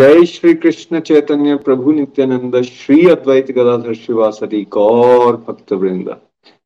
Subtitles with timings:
[0.00, 6.16] जय श्री कृष्ण चैतन्य प्रभु नित्यानंद श्री अद्वैत गदाधर शिवासदि गौर भक्त वृंद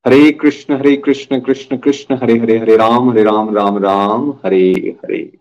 [0.06, 4.72] हरे कृष्ण हरे कृष्ण कृष्ण कृष्ण, हरे हरे हरे राम हरे राम राम राम, हरे
[4.72, 5.32] हरे।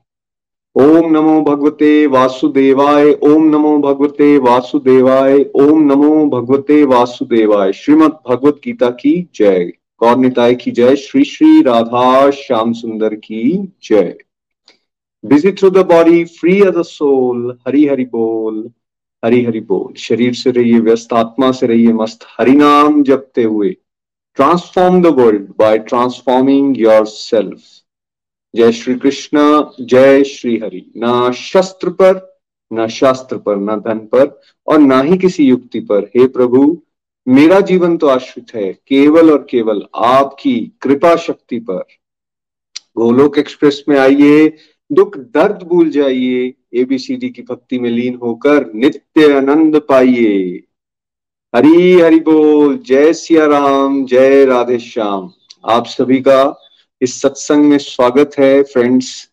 [0.76, 8.90] ओम नमो भगवते वासुदेवाय, ओम नमो भगवते वासुदेवाय, ओम नमो भगवते वासुदेवाय। श्रीमद भगवत गीता
[8.90, 9.72] की जय।
[10.04, 14.18] गौर निताय की जय। श्री श्री राधा श्याम सुंदर की जय।
[15.24, 18.58] Busy through the body free as a soul Hari Hari बोल
[19.24, 23.70] हरि हरि बोल शरीर से रहिए व्यस्त आत्मा से रहिए मस्त हरि नाम जपते हुए
[24.38, 27.62] transform the world by transforming yourself
[28.54, 29.40] जय श्री कृष्ण
[29.86, 32.22] जय श्री हरि ना शस्त्र पर
[32.72, 34.28] न शास्त्र पर न धन पर
[34.68, 36.66] और ना ही किसी युक्ति पर हे प्रभु
[37.28, 41.84] मेरा जीवन तो आश्रित है केवल और केवल आपकी कृपा शक्ति पर
[42.98, 44.48] गोलोक एक्सप्रेस में आइए
[44.94, 50.64] दुख दर्द भूल जाइए एबीसीडी की भक्ति में लीन होकर नित्य आनंद पाइए।
[51.56, 55.32] हरी हरि बोल, जय सिया राम, जय राधे श्याम।
[55.70, 56.56] आप सभी का
[57.02, 59.32] इस सत्संग में स्वागत है फ्रेंड्स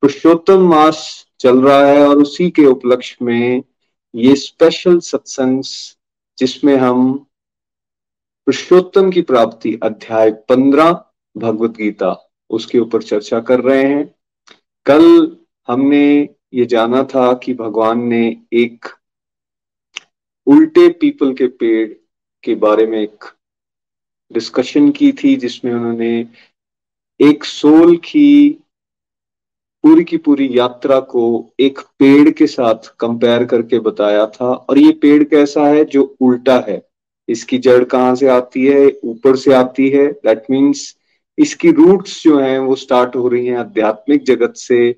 [0.00, 3.62] पुरुषोत्तम मास चल रहा है और उसी के उपलक्ष्य में
[4.14, 5.62] ये स्पेशल सत्संग
[6.38, 7.14] जिसमें हम
[8.46, 11.04] पुरुषोत्तम की प्राप्ति, अध्याय पंद्रह,
[11.36, 14.14] भगवत गीता, उसके ऊपर चर्चा कर रहे हैं।
[14.86, 15.36] कल
[15.68, 18.86] हमने ये जाना था कि भगवान ने एक
[20.46, 21.92] उल्टे पीपल के पेड़
[22.42, 23.24] के बारे में एक
[24.32, 26.28] डिस्कशन की थी, जिसमें उन्होंने
[27.20, 28.58] एक सोल की
[29.82, 34.92] पूरी की पूरी यात्रा को एक पेड़ के साथ कंपेयर करके बताया था। और ये
[34.92, 35.84] पेड़ कैसा है?
[35.84, 36.88] जो उल्टा है।
[37.28, 39.00] इसकी जड़ कहाँ से आती है?
[39.04, 40.96] ऊपर से आती है। दैट मीन्स
[41.38, 44.96] इसकी रूट्स जो हैं, वो स्टार्ट हो रही हैं आध्यात्मिक जगत से,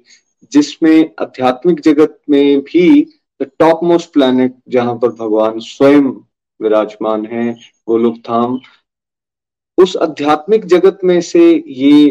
[0.52, 3.06] जिसमें आध्यात्मिक जगत में भी
[3.42, 6.02] द टॉप मोस्ट प्लैनेट जहाँ पर भगवान स्वयं
[6.60, 7.52] विराजमान है
[7.88, 8.16] गोलोक
[9.78, 12.08] उस आध्यात्मिक जगत में से ये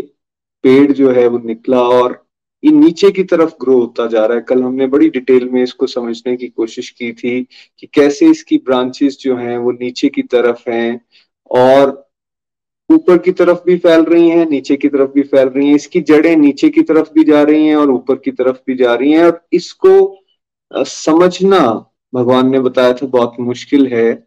[0.63, 2.25] पेड़ जो है वो निकला और
[2.63, 5.87] ये नीचे की तरफ़ ग्रो होता जा रहा है। कल हमने बड़ी डिटेल में इसको
[5.87, 7.47] समझने की कोशिश की थी
[7.79, 11.01] कि कैसे इसकी ब्रांचेस जो हैं वो नीचे की तरफ़ हैं
[11.51, 12.04] और
[12.89, 16.01] ऊपर की तरफ़ भी फैल रही हैं, नीचे की तरफ़ भी फैल रही हैं। इसकी
[16.01, 19.11] जड़ें नीचे की तरफ़ भी जा रही हैं और ऊपर की तरफ़ भी जा रही
[19.11, 19.95] हैं। और इसको
[20.71, 21.59] समझना,
[22.13, 24.23] भगवान ने बताया था बहुत मुश्किल है।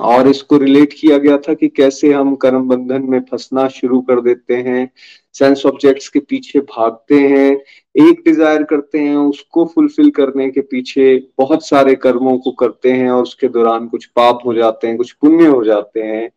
[0.00, 4.20] और इसको रिलेट किया गया था कि कैसे हम कर्म बंधन में फंसना शुरू कर
[4.20, 4.88] देते हैं
[5.34, 7.50] सेंस ऑब्जेक्ट्स के पीछे भागते हैं,
[7.94, 13.10] एक डिज़ायर करते हैं, उसको फुलफिल करने के पीछे बहुत सारे कर्मों को करते हैं
[13.10, 16.28] और उसके दौरान कुछ पाप हो जाते हैं, कुछ पुण्य हो जाते हैं।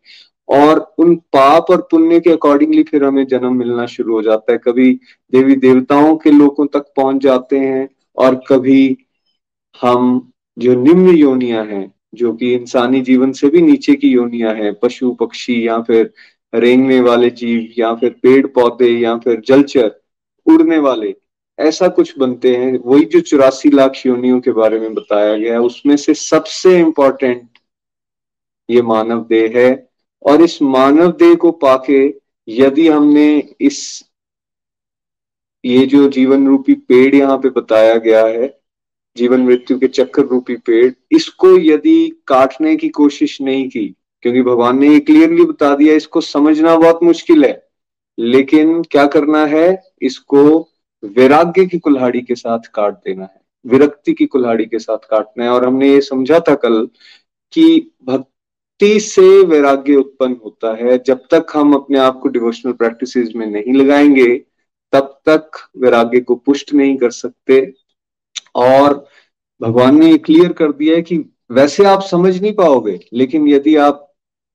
[0.48, 4.58] और उन पाप और पुण्य के अकॉर्डिंगली फिर हमें जन्म मिलना शुरू हो जाता है।
[4.58, 5.00] कभी
[5.32, 8.96] देवी देवताओं के लोगों तक पहुँच जाते हैं और कभी
[9.82, 14.72] हम जो निम्न योनिया हैं, जो कि इंसानी जीवन से भी नीचे की योनिया है,
[14.72, 16.12] पशु, पक्षी, या फिर
[16.54, 20.00] रेंगने वाले जीव, या फिर पेड़ पौधे, या फिर जलचर,
[20.46, 21.14] उड़ने वाले,
[21.58, 25.96] ऐसा कुछ बनते हैं। वही जो चौरासी लाख योनियों के बारे में बताया गया उसमें
[25.96, 27.48] से सबसे इंपॉर्टेंट
[28.70, 29.85] ये मानव देह है।
[30.26, 32.02] और इस मानव देह को पाके
[32.48, 33.26] यदि हमने
[33.60, 34.04] इस,
[35.64, 38.48] ये जो जीवन रूपी पेड़ यहाँ पे बताया गया है,
[39.16, 43.86] जीवन मृत्यु के चक्र रूपी पेड़, इसको यदि काटने की कोशिश नहीं की,
[44.22, 47.62] क्योंकि भगवान ने ये क्लियरली बता दिया, इसको समझना बहुत मुश्किल है,
[48.18, 50.58] लेकिन क्या करना है, इसको
[51.02, 55.50] वैराग्य की कुल्हाड़ी के साथ काट देना है, विरक्ति की कुल्हाड़ी के साथ काटना है,
[55.50, 56.88] और हमने ये समझा था कल
[57.52, 58.28] कि भक्त
[58.80, 63.46] भक्ति से वैराग्य उत्पन्न होता है। जब तक हम अपने आप को डिवोशनल प्रैक्टिसेस में
[63.46, 64.34] नहीं लगाएँगे,
[64.92, 67.60] तब तक वैराग्य को पुष्ट नहीं कर सकते।
[68.54, 69.04] और
[69.60, 71.16] भगवान ने ये क्लियर कर दिया है कि
[71.50, 74.02] वैसे आप समझ नहीं पाओगे, लेकिन यदि आप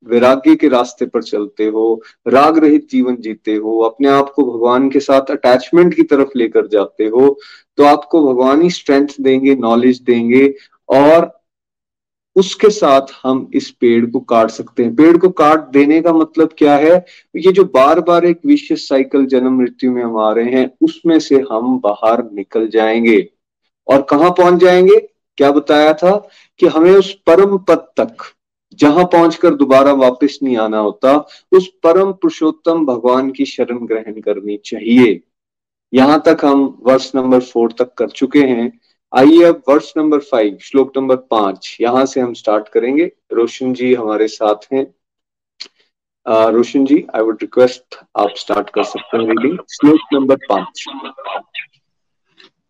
[0.06, 4.90] वैराग्य के रास्ते पर चलते हो, राग रहित जीवन जीते हो, अपने आप को भगवान
[4.90, 7.38] के साथ अटैचमेंट की तरफ़ लेकर जाते हो
[7.78, 10.54] तो आपको भगवान ही स्ट्रेंथ देंगे नॉलेज देंगे
[10.90, 11.32] और
[12.36, 16.50] उसके साथ हम इस पेड़ को काट सकते हैं। पेड़ को काट देने का मतलब
[16.58, 17.06] क्या है?
[17.36, 21.20] ये जो बार बार एक विशेष साइकिल जन्म मृत्यु में हम आ रहे हैं, उसमें
[21.20, 23.30] से हम बाहर निकल जाएँगे।
[23.88, 25.08] और कहा पहुँच जाएँगे?
[25.38, 26.30] क्या बताया था
[26.60, 28.18] कि हमें उस परम पद तक,
[28.74, 34.58] जहाँ पहुंचकर दोबारा वापस नहीं आना होता, उस परम पुरुषोत्तम भगवान की शरण ग्रहण करनी
[34.58, 35.24] चाहिए।
[35.94, 38.81] यहाँ तक हम वर्ष नंबर फोर तक कर चुके हैं।
[39.14, 43.94] आइए अब वर्ष नंबर फाइव श्लोक नंबर पाँच। यहाँ से हम स्टार्ट करेंगे। रोशन जी
[43.94, 44.84] हमारे साथ हैं।
[46.52, 50.86] Roshan ji I would request आप स्टार्ट कर सकते हैं रीडिंग श्लोक नंबर पाँच।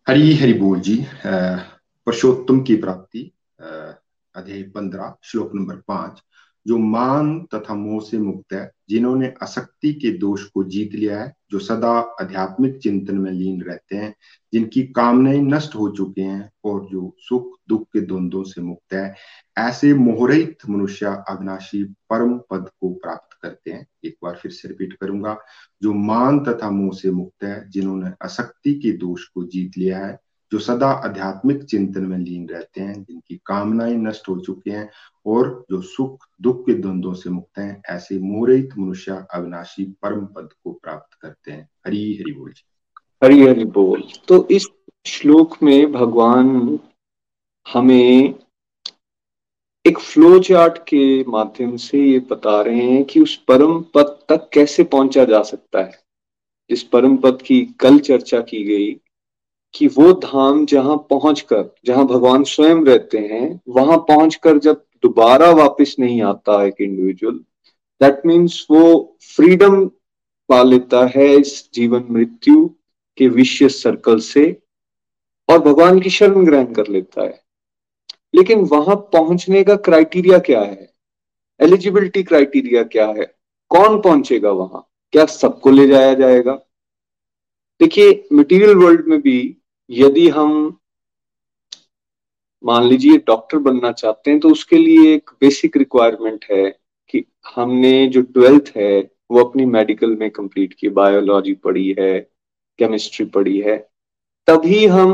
[0.06, 0.96] हरी हरि बोल जी।
[1.26, 3.30] पुरुषोत्तम की प्राप्ति।
[3.60, 6.22] अध्याय पंद्रह, श्लोक नंबर पाँच।
[6.66, 11.34] जो मान तथा मोह से मुक्त है, जिन्होंने असक्ति के दोष को जीत लिया है,
[11.50, 14.14] जो सदा आध्यात्मिक चिंतन में लीन रहते हैं,
[14.52, 19.14] जिनकी कामनाएँ नष्ट हो चुके हैं और जो सुख दुख के द्वंद्वों से मुक्त है,
[19.58, 24.92] ऐसे मोहरित मनुष्य अविनाशी परम पद को प्राप्त करते हैं। एक बार फिर से रिपीट
[24.92, 25.38] करूँगा,
[25.82, 30.18] जो मान तथा मोह से मुक्त है, जिन्होंने असक्ति के दोष को जीत लिया है
[30.52, 34.90] जो सदा आध्यात्मिक चिंतन में लीन रहते हैं, जिनकी कामनाएँ नष्ट हो चुकी हैं
[35.26, 40.48] और जो सुख, दुख के द्वंद्वों से मुक्त हैं, ऐसे मोरित मनुष्य अविनाशी परम पद
[40.64, 42.52] को प्राप्त करते हैं। हरी हरि बोल
[43.24, 44.68] हरी हरि बोल। तो इस
[45.06, 46.78] श्लोक में भगवान
[47.72, 48.34] हमें
[49.86, 54.50] एक फ्लो चार्ट के माध्यम से ये बता रहे हैं कि उस परम पद तक
[54.52, 56.02] कैसे पहुँचा जा सकता है।
[56.70, 59.00] इस परम पद की कल चर्चा की गई
[59.74, 65.96] कि वो धाम जहाँ पहुंचकर, जहाँ भगवान स्वयं रहते हैं, वहाँ पहुंचकर जब दोबारा वापस
[65.98, 67.34] नहीं आता एक इंडिविजुअल
[68.00, 69.86] दैट मीन्स वो फ्रीडम
[70.48, 72.70] पा लेता है इस जीवन मृत्यु
[73.16, 74.62] के विश्व सर्कल से
[75.50, 77.42] और भगवान की शरण ग्रहण कर लेता है।
[78.34, 80.92] लेकिन वहाँ पहुँचने का क्राइटेरिया क्या है?
[81.60, 83.34] एलिजिबिलिटी क्राइटेरिया क्या है?
[83.68, 84.88] कौन पहुंचेगा वहाँ?
[85.12, 86.52] क्या सबको ले जाया जाएगा?
[87.80, 89.56] देखिए मटेरियल वर्ल्ड में भी
[89.90, 90.78] यदि हम,
[92.64, 96.68] मान लीजिए डॉक्टर बनना चाहते हैं तो उसके लिए एक बेसिक रिक्वायरमेंट है
[97.14, 99.00] कि हमने जो ट्वेल्थ है,
[99.30, 102.18] वो अपनी मेडिकल में कंप्लीट की बायोलॉजी पढ़ी है
[102.78, 103.76] केमिस्ट्री पढ़ी है,
[104.48, 105.10] तभी हम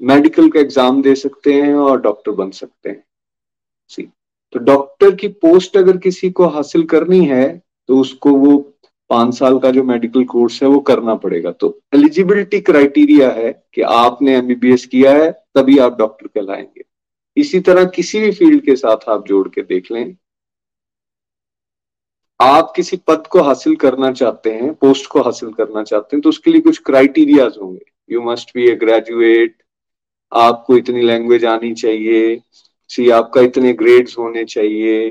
[0.00, 3.04] मेडिकल का एग्ज़ाम दे सकते हैं और डॉक्टर बन सकते हैं।
[3.90, 4.02] सी
[4.52, 7.46] तो डॉक्टर की पोस्ट अगर किसी को हासिल करनी है
[7.88, 8.67] तो उसको वो
[9.10, 13.82] पाँच साल का जो मेडिकल कोर्स है वो करना पड़ेगा। तो एलिजिबिलिटी क्राइटेरिया है कि
[13.82, 16.84] आपने एमबीबीएस किया है, तभी आप डॉक्टर कहलाएँगे।
[17.36, 20.16] इसी तरह किसी भी फ़ील्ड के साथ आप जोड़ के देख लें।
[22.40, 26.28] आप किसी पद को हासिल करना चाहते हैं पोस्ट को हासिल करना चाहते हैं तो
[26.28, 29.56] उसके लिए कुछ क्राइटेरियाज होंगे। You must be a graduate
[30.32, 32.40] आपको इतनी लैंग्वेज आनी चाहिए,
[32.90, 35.10] सी आपका इतने ग्रेड्स होने चाहिए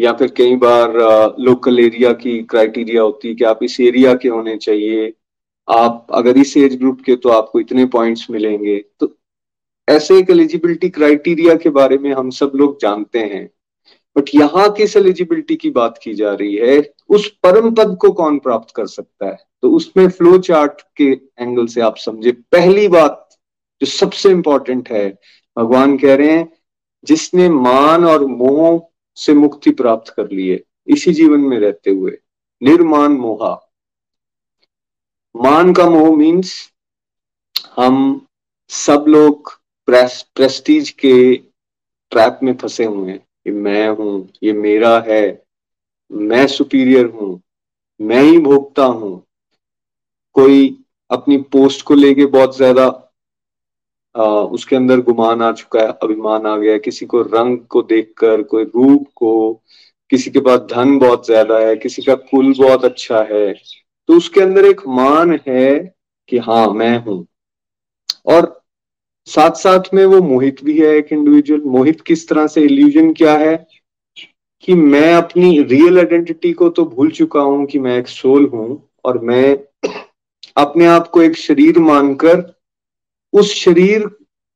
[0.00, 0.92] या फिर कई बार
[1.40, 5.12] लोकल एरिया की क्राइटेरिया होती है कि आप इस एरिया के होने चाहिए।
[5.68, 9.12] आप अगर इस एज ग्रुप के तो आपको इतने पॉइंट्स मिलेंगे। तो
[9.88, 13.48] ऐसे एक एलिजिबिलिटी क्राइटेरिया के बारे में हम सब लोग जानते हैं।
[14.16, 16.92] बट यहाँ किस एलिजिबिलिटी की बात की जा रही है?
[17.08, 19.36] उस परम पद को कौन प्राप्त कर सकता है?
[19.62, 21.10] तो उसमें फ्लो चार्ट के
[21.40, 23.28] एंगल से आप समझे। पहली बात
[23.80, 25.08] जो सबसे इंपॉर्टेंट है,
[25.56, 26.52] भगवान कह रहे हैं,
[27.04, 28.89] जिसने मान और मोह
[29.20, 32.18] से मुक्ति प्राप्त कर लिए, इसी जीवन में रहते हुए।
[32.62, 33.54] निर्माण मोहा।
[35.36, 36.72] मान का मोह मीन्स
[37.76, 38.26] हम
[38.68, 39.52] सब लोग
[39.86, 41.36] प्रेस प्रेस्टीज के
[42.12, 45.42] ट्रैप में फंसे हुए हैं। कि मैं हूँ, ये मेरा है,
[46.12, 47.40] मैं सुपीरियर हूँ,
[48.00, 49.22] मैं ही भोगता हूँ।
[50.32, 53.09] कोई अपनी पोस्ट को लेके बहुत ज़्यादा
[54.14, 58.42] आ, उसके अंदर गुमान आ चुका है अभिमान आ गया किसी को रंग को देखकर
[58.42, 59.32] कोई रूप को
[60.12, 63.52] किसी के पास धन बहुत ज़्यादा है किसी का कुल बहुत अच्छा है
[64.08, 65.78] तो उसके अंदर एक मान है
[66.28, 67.26] कि हाँ मैं हूँ।
[68.26, 68.62] और
[69.28, 73.36] साथ साथ में वो मोहित भी है एक इंडिविजुअल मोहित किस तरह से इल्यूजन क्या
[73.38, 73.56] है
[74.68, 78.88] कि मैं अपनी रियल आइडेंटिटी को तो भूल चुका हूँ कि मैं एक सोल हूँ
[79.04, 79.56] और मैं
[80.56, 82.40] अपने आप को एक शरीर मानकर
[83.32, 84.06] उस शरीर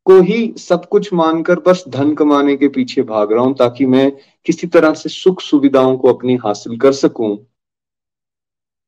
[0.06, 4.10] को ही सब कुछ मानकर बस धन कमाने के पीछे भाग रहा हूँ, ताकि मैं
[4.46, 7.36] किसी तरह से सुख सुविधाओं को अपनी हासिल कर सकूँ।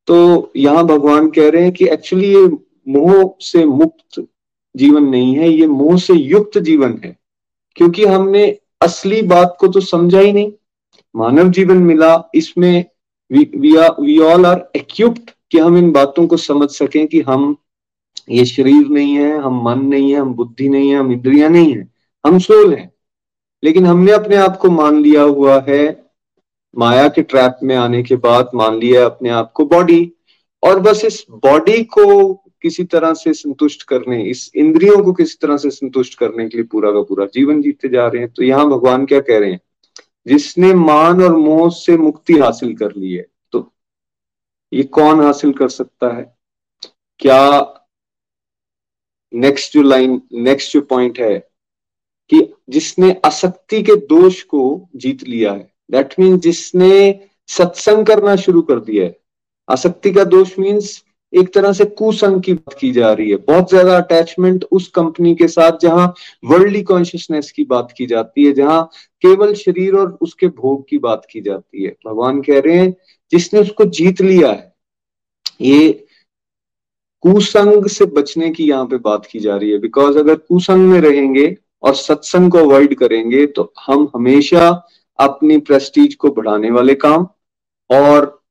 [0.07, 2.45] तो यहाँ भगवान कह रहे हैं कि एक्चुअली ये
[2.89, 4.21] मोह से मुक्त
[4.75, 7.15] जीवन नहीं है, ये मोह से युक्त जीवन है,
[7.77, 8.45] क्योंकि हमने
[8.81, 10.51] असली बात को तो समझा ही नहीं।
[11.15, 12.85] मानव जीवन मिला, इसमें
[13.31, 17.55] वी ऑल आर एक्यूप्ड कि हम इन बातों को समझ सकें कि हम
[18.29, 21.75] ये शरीर नहीं है, हम मन नहीं है, हम बुद्धि नहीं है, हम इंद्रिया नहीं
[21.75, 21.87] है,
[22.25, 22.91] हम सोल हैं।
[23.63, 26.05] लेकिन हमने अपने आप को मान लिया हुआ है,
[26.77, 30.11] माया के ट्रैप में आने के बाद मान लिया अपने आप को बॉडी
[30.63, 35.57] और बस इस बॉडी को किसी तरह से संतुष्ट करने, इस इंद्रियों को किसी तरह
[35.57, 38.69] से संतुष्ट करने के लिए पूरा का पूरा जीवन जीते जा रहे हैं। तो यहाँ
[38.69, 39.59] भगवान क्या कह रहे हैं?
[40.27, 43.71] जिसने मान और मोह से मुक्ति हासिल कर ली है तो
[44.73, 46.35] ये कौन हासिल कर सकता है?
[47.19, 47.59] क्या
[49.33, 51.37] नेक्स्ट जो लाइन नेक्स्ट जो पॉइंट है,
[52.31, 57.19] कि जिसने आसक्ति के दोष को जीत लिया है। दैट मीन जिसने
[57.49, 59.15] सत्संग करना शुरू कर दिया है।
[59.69, 61.03] आसक्ति का दोष मीन्स
[61.33, 65.33] एक तरह से कुसंग की बात की जा रही है। बहुत ज़्यादा अटैचमेंट उस कंपनी
[65.35, 66.13] के साथ जहाँ
[66.45, 68.89] वर्ल्डली कॉन्शियसनेस की बात की जाती है, जहाँ
[69.23, 72.95] केवल शरीर और उसके भोग की बात की जाती है। भगवान कह रहे हैं,
[73.31, 74.73] जिसने उसको जीत लिया है,
[75.61, 76.06] ये
[77.23, 80.99] कुसंग से बचने की यहाँ पे बात की जा रही है। बिकॉज़ अगर कुसंग में
[81.01, 84.69] रहेंगे और सत्संग को अवॉइड करेंगे तो हम हमेशा
[85.19, 87.27] अपनी प्रेस्टीज को बढ़ाने वाले काम
[87.89, 88.41] और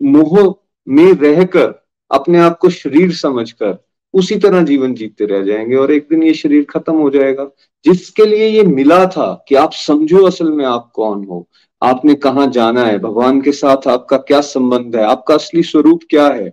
[0.00, 0.54] मोह
[0.88, 1.74] में रहकर
[2.10, 3.76] अपने आप को शरीर समझकर
[4.14, 7.50] उसी तरह जीवन जीते रह जाएँगे और एक दिन ये शरीर खत्म हो जाएगा।
[7.84, 11.46] जिसके लिए ये मिला था कि आप समझो असल में आप कौन हो।
[11.82, 12.98] आपने कहा जाना है?
[12.98, 15.02] भगवान के साथ आपका क्या संबंध है?
[15.02, 16.52] आपका असली स्वरूप क्या है?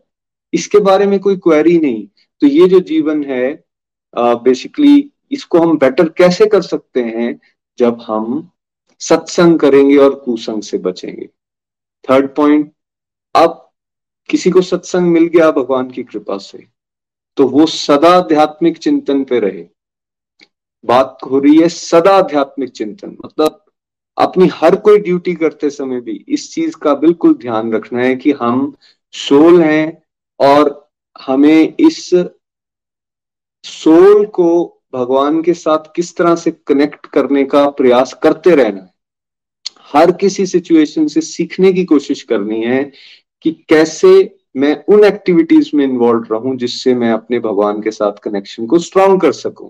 [0.54, 2.06] इसके बारे में कोई क्वेरी नहीं।
[2.42, 3.64] तो ये जो जीवन है
[4.14, 7.40] बेसिकली इसको हम बेटर कैसे कर सकते हैं
[7.80, 8.50] जब हम
[9.02, 11.26] सत्संग करेंगे और कुसंग से बचेंगे।
[12.06, 12.72] थर्ड पॉइंट
[13.36, 13.60] अब
[14.30, 16.66] किसी को सत्संग मिल गया भगवान की कृपा से
[17.38, 19.66] तो वो सदा आध्यात्मिक चिंतन पे रहे।
[20.84, 23.60] बात हो रही है सदा आध्यात्मिक चिंतन मतलब
[24.18, 28.32] अपनी हर कोई ड्यूटी करते समय भी इस चीज़ का बिल्कुल ध्यान रखना है कि
[28.32, 28.74] हम
[29.14, 30.03] सोल हैं
[30.40, 32.10] और हमें इस
[33.64, 34.50] सोल को
[34.94, 38.92] भगवान के साथ किस तरह से कनेक्ट करने का प्रयास करते रहना है।
[39.94, 42.84] हर किसी सिचुएशन से सीखने की कोशिश करनी है
[43.46, 44.10] कि कैसे
[44.56, 49.20] मैं उन एक्टिविटीज़ में इन्वॉल्व रहूँ जिससे मैं अपने भगवान के साथ कनेक्शन को स्ट्रांग
[49.22, 49.70] कर सकूँ।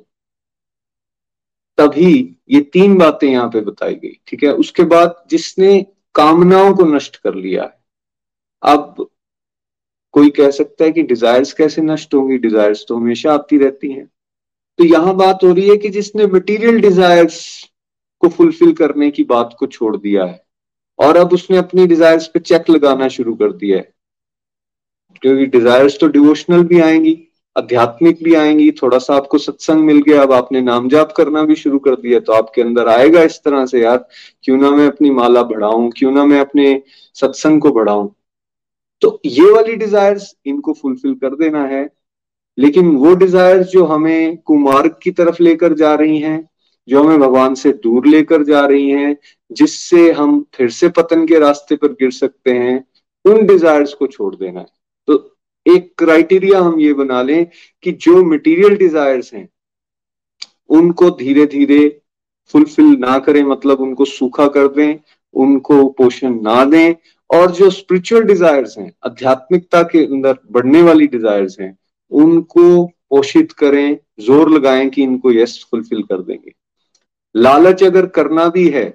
[1.78, 4.52] तभी ये तीन बातें यहाँ पे बताई गई, ठीक है?
[4.54, 5.82] उसके बाद जिसने
[6.16, 7.78] कामनाओं को नष्ट कर लिया है,
[8.64, 9.10] अब
[10.14, 12.38] कोई कह सकता है कि डिजायर्स कैसे नष्ट होंगी?
[12.38, 14.06] डिजायर्स तो हमेशा आती रहती हैं।
[14.80, 17.40] तो यहाँ बात हो रही है कि जिसने मटेरियल डिजायर्स
[18.24, 20.44] को फुलफिल करने की बात को छोड़ दिया है,
[21.00, 23.92] और अब उसने अपनी डिजायर्स पे चेक लगाना शुरू कर दिया है।
[25.22, 27.18] क्योंकि डिजायर्स तो डिवोशनल भी आएँगी,
[27.56, 31.56] आध्यात्मिक भी आएँगी, थोड़ा सा आपको सत्संग मिल गया, अब आपने नाम जाप करना भी
[31.56, 34.06] शुरू कर दिया तो आपके अंदर आएगा इस तरह से, यार,
[34.44, 36.82] क्यों ना मैं अपनी माला बढ़ाऊं, क्यों ना मैं अपने
[37.16, 38.10] सत्संग को बढ़ाऊं।
[39.02, 41.90] तो ये वाली डिजायर्स इनको फुलफिल कर देना है।
[42.58, 46.50] लेकिन वो डिजायर्स जो हमें कुमार्ग की तरफ़ लेकर जा रही हैं,
[46.88, 49.18] जो हमें भगवान से दूर लेकर जा रही हैं,
[49.52, 52.88] जिससे हम फिर से पतन के रास्ते पर गिर सकते हैं,
[53.26, 54.66] उन डिजायर्स को छोड़ देना है।
[55.08, 57.48] तो एक क्राइटेरिया हम ये बना लें
[57.84, 59.50] कि जो मटेरियल डिजायर्स हैं,
[60.70, 62.02] उनको धीरे धीरे
[62.48, 65.00] फुलफिल ना करें मतलब उनको सूखा कर दें,
[65.34, 66.94] उनको पोषण ना दें
[67.34, 71.76] और जो स्पिरिचुअल डिजायर्स हैं आध्यात्मिकता के अंदर बढ़ने वाली डिजायर्स हैं
[72.12, 76.52] उनको पोषित करें ज़ोर लगाएँ कि इनको यस फुलफिल कर देंगे।
[77.36, 78.86] लालच अगर करना भी है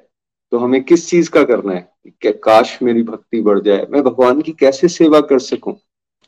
[0.53, 1.89] तो हमें किस चीज़ का करना है?
[2.23, 5.73] कि काश मेरी भक्ति बढ़ जाए। मैं भगवान की कैसे सेवा कर सकूँ?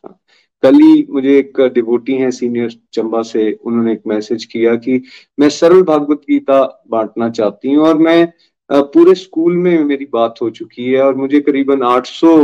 [0.04, 0.18] हाँ,
[0.62, 5.00] कल ही मुझे एक डिवोटी है सीनियर चंबा से उन्होंने एक मैसेज किया कि
[5.38, 8.22] मैं सरल भागवत गीता बांटना चाहती हूँ और मैं
[8.70, 12.36] पूरे स्कूल में मेरी बात हो चुकी है और मुझे करीबन 800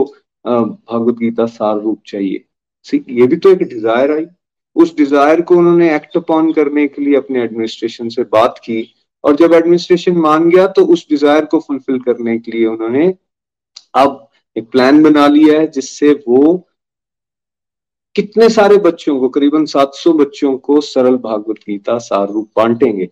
[0.45, 2.45] भागवत गीता सार रूप चाहिए
[3.11, 4.27] ये भी तो एक डिज़ायर आई।
[4.77, 8.83] उस डिज़ायर को उन्होंने एक्ट अपॉन करने के लिए अपने एडमिनिस्ट्रेशन से बात की
[9.25, 13.07] और जब एडमिनिस्ट्रेशन मान गया तो उस डिज़ायर को फुलफिल करने के लिए उन्होंने
[13.95, 14.23] अब
[14.57, 16.57] एक प्लान बना लिया है जिससे वो
[18.17, 23.09] कितने सारे बच्चों को, करीबन 700 बच्चों को सरल भागवत गीता सार रूप बांटेंगे।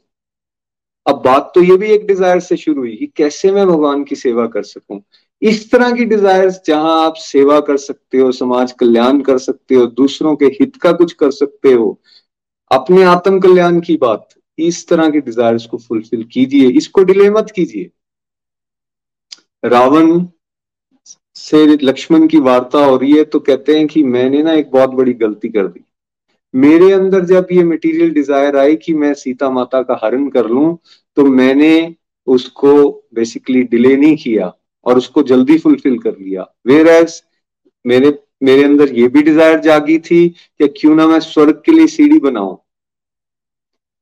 [1.06, 4.16] अब बात तो ये भी एक डिज़ायर से शुरू हुई कि कैसे मैं भगवान की
[4.16, 5.00] सेवा कर सकूँ?
[5.42, 9.86] इस तरह की डिज़ायर जहाँ आप सेवा कर सकते हो, समाज कल्याण कर सकते हो,
[9.86, 11.98] दूसरों के हित का कुछ कर सकते हो,
[12.70, 17.50] अपने आत्म कल्याण की बात, इस तरह के डिजायर्स को फुलफिल कीजिए। इसको डिले मत
[17.50, 17.90] कीजिए।
[19.62, 20.26] रावण
[21.36, 24.90] से लक्ष्मण की वार्ता हो रही है तो कहते हैं कि मैंने ना एक बहुत
[24.90, 25.84] बड़ी गलती कर दी।
[26.54, 30.76] मेरे अंदर जब ये मटेरियल डिज़ायर आई कि मैं सीता माता का हरण कर लूँ
[31.16, 31.94] तो मैंने
[32.26, 32.74] उसको
[33.14, 34.52] बेसिकली डिले नहीं किया
[34.86, 37.22] और उसको जल्दी फुलफिल कर लिया। वेर एज
[37.84, 41.86] मेरे मेरे अंदर ये भी डिज़ायर जागी थी कि क्यों ना मैं स्वर्ग के लिए
[41.86, 42.58] सीढ़ी बनाऊँ।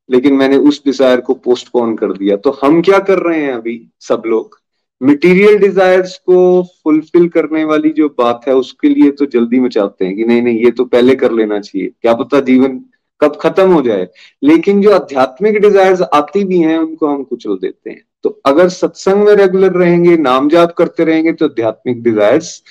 [0.08, 3.80] लेकिन मैंने उस डिज़ायर को पोस्टपोन कर दिया। तो हम क्या कर रहे हैं अभी
[4.00, 4.60] सब लोग?
[5.02, 10.16] मटेरियल डिजायर्स को फुलफिल करने वाली जो बात है, उसके लिए तो जल्दी मचाते हैं
[10.16, 12.84] कि नहीं नहीं, ये तो पहले कर लेना चाहिए। क्या पता जीवन
[13.20, 14.08] कब खत्म हो जाए।
[14.42, 19.24] लेकिन जो आध्यात्मिक डिजायर्स आती भी हैं, उनको हम कुचल देते हैं। तो अगर सत्संग
[19.24, 22.62] में रेगुलर रहेंगे नाम जाप करते रहेंगे तो आध्यात्मिक डिजायर्स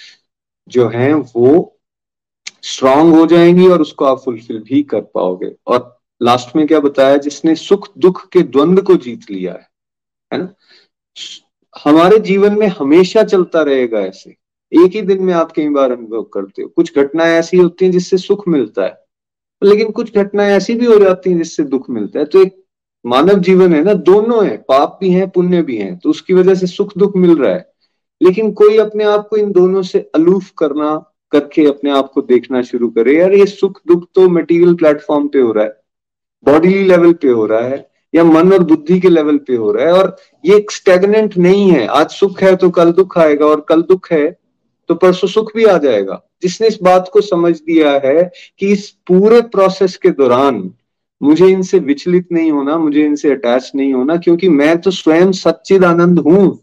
[0.68, 1.78] जो हैं, वो
[2.64, 7.18] स्ट्रांग हो जाएँगी और उसको आप फुलफिल भी कर पाओगे। और लास्ट में क्या बताया,
[7.18, 9.70] जिसने सुख दुख के द्वंद को जीत लिया है
[10.34, 10.54] है ना?
[11.76, 14.30] हमारे जीवन में हमेशा चलता रहेगा ऐसे।
[14.72, 17.92] एक ही दिन में आप कई बार अनुभव करते हो। कुछ घटनाएँ ऐसी होती हैं
[17.92, 19.00] जिससे सुख मिलता है,
[19.62, 22.56] लेकिन कुछ घटनाएँ ऐसी भी हो जाती हैं जिससे दुख मिलता है। तो एक
[23.06, 26.56] मानव जीवन है ना, दोनों है, पाप भी है, पुण्य भी है तो उसकी वजह
[26.56, 27.70] से सुख दुख मिल रहा है।
[28.22, 30.96] लेकिन कोई अपने आप को इन दोनों से अलूफ करना,
[31.32, 35.40] करके अपने आप को देखना शुरू करे, यार, ये सुख दुख तो मटेरियल प्लेटफॉर्म पे
[35.40, 35.80] हो रहा है
[36.44, 39.86] बॉडी लेवल पे हो रहा है या मन और बुद्धि के लेवल पे हो रहा
[39.86, 43.66] है और ये एक स्टेगनेंट नहीं है। आज सुख है तो कल दुख आएगा और
[43.70, 44.30] कल दुख है
[44.90, 48.90] तो परसों सुख भी आ जाएगा। जिसने इस बात को समझ दिया है कि इस
[49.08, 50.70] पूरे प्रोसेस के दौरान
[51.22, 55.84] मुझे इनसे विचलित नहीं होना, मुझे इनसे अटैच नहीं होना, क्योंकि मैं तो स्वयं सच्चिद
[55.84, 56.60] आनंद हूँ।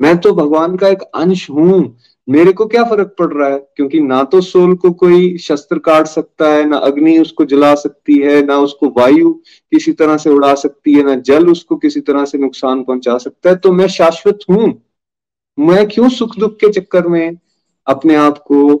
[0.00, 1.96] मैं तो भगवान का एक अंश हूँ।
[2.28, 3.58] मेरे को क्या फ़र्क पड़ रहा है?
[3.76, 8.18] क्योंकि ना तो सोल को कोई शस्त्र काट सकता है, ना अग्नि उसको जला सकती
[8.18, 9.32] है, ना उसको वायु
[9.72, 13.50] किसी तरह से उड़ा सकती है, ना जल उसको किसी तरह से नुकसान पहुँचा सकता
[13.50, 14.72] है। तो मैं शाश्वत हूँ।
[15.58, 17.36] मैं क्यों सुख दुख के चक्कर में
[17.86, 18.76] अपने आप को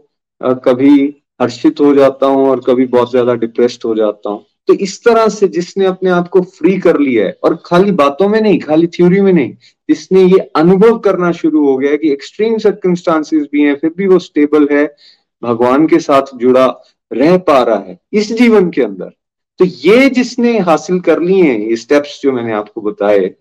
[0.64, 0.94] कभी
[1.42, 4.44] हर्षित हो जाता हूँ और कभी बहुत ज़्यादा डिप्रेस्ड हो जाता हूँ?
[4.68, 8.28] तो इस तरह से जिसने अपने आप को फ्री कर लिया है, और खाली बातों
[8.28, 9.52] में नहीं, खाली थ्योरी में नहीं,
[9.88, 14.18] जिसने ये अनुभव करना शुरू हो गया कि एक्सट्रीम सर्कमस्टांसिस भी हैं, फिर भी वो
[14.18, 14.96] स्टेबल है,
[15.42, 19.10] भगवान के साथ जुड़ा रह पा रहा है, इस जीवन के अंदर।
[19.58, 23.34] तो ये जिसने हासिल कर लिए हैं, ये स्टेप्स जो मैंने आपको बताए,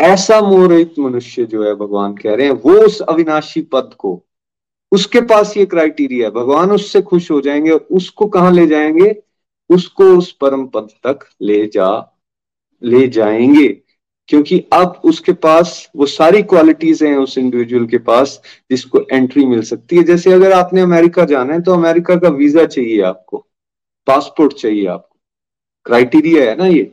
[0.00, 4.24] ऐसा मोहित मनुष्य जो है भगवान कह रहे हैं, वो उस अविनाशी पद को,
[4.92, 9.23] उसके पास ये क्राइटेरिया है, भगवान उससे खुश हो जाएँगे और उसको कहा ले जाएँगे?
[9.70, 11.88] उसको उस परम पद तक ले जा,
[12.82, 13.68] ले जाएँगे।
[14.28, 19.62] क्योंकि अब उसके पास वो सारी क्वालिटीज हैं उस इंडिविजुअल के पास जिसको एंट्री मिल
[19.62, 23.46] सकती है। जैसे अगर आपने अमेरिका जाना है तो अमेरिका का वीज़ा चाहिए आपको।
[24.06, 25.16] पासपोर्ट चाहिए आपको।
[25.86, 26.90] क्राइटेरिया है ना ये।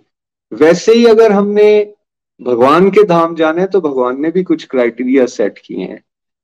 [0.52, 1.94] वैसे ही अगर हमने
[2.42, 6.04] भगवान के धाम जाना है तो भगवान ने भी कुछ क्राइटेरिया सेट किए हैं।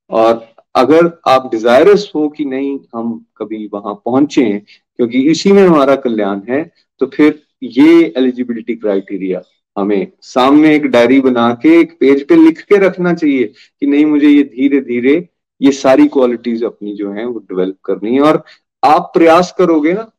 [0.10, 5.96] और अगर आप डिजायरस हो कि नहीं हम कभी वहाँ पहुँचे क्योंकि इसी में हमारा
[5.98, 6.64] कल्याण है
[7.02, 9.42] तो फिर ये एलिजिबिलिटी क्राइटेरिया
[9.76, 14.06] हमें सामने एक डायरी बना के, एक पेज पे लिख के रखना चाहिए कि नहीं
[14.06, 15.16] मुझे ये धीरे धीरे
[15.62, 18.44] ये सारी क्वालिटीज अपनी जो है वो डेवलप करनी है। और
[18.84, 20.10] आप प्रयास करोगे ना,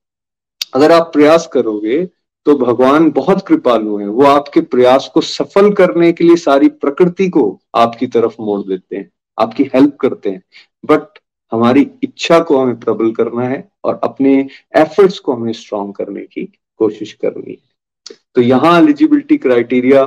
[0.75, 2.05] अगर आप प्रयास करोगे
[2.47, 7.29] तो भगवान बहुत कृपालु हैं। वो आपके प्रयास को सफल करने के लिए सारी प्रकृति
[7.29, 7.45] को
[7.77, 10.43] आपकी तरफ़ मोड़ देते हैं। आपकी हेल्प करते हैं।
[10.85, 11.19] बट
[11.53, 14.35] हमारी इच्छा को हमें प्रबल करना है और अपने
[14.77, 16.45] एफर्ट्स को हमें स्ट्रॉन्ग करने की
[16.81, 20.05] कोशिश करनी है। तो यहाँ एलिजिबिलिटी क्राइटेरिया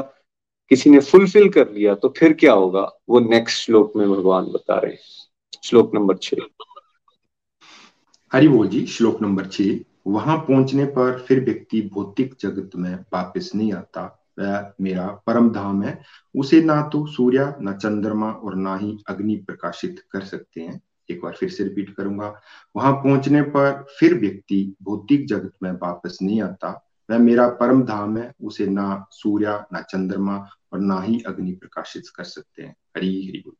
[0.71, 2.81] किसी ने फुलफिल कर लिया तो फिर क्या होगा?
[3.09, 6.33] वो नेक्स्ट श्लोक में भगवान बता रहे हैं। श्लोक नंबर छ
[8.31, 9.61] हरि बोल जी, श्लोक नंबर छ
[10.07, 14.20] वहाँ पहुँचने पर फिर व्यक्ति भौतिक जगत में वापस नहीं आता।
[14.81, 16.01] मेरा परम धाम है।
[16.35, 21.21] उसे ना तो सूर्य, ना चंद्रमा और ना ही अग्नि प्रकाशित कर सकते हैं। एक
[21.23, 22.41] बार फिर से रिपीट करूँगा।
[22.75, 28.17] वहाँ पहुँचने पर फिर व्यक्ति भौतिक जगत में वापस नहीं आता। वह मेरा परम धाम
[28.17, 33.27] है। उसे ना सूर्य, ना चंद्रमा और ना ही अग्नि प्रकाशित कर सकते हैं। हरी
[33.27, 33.53] हरी बोल।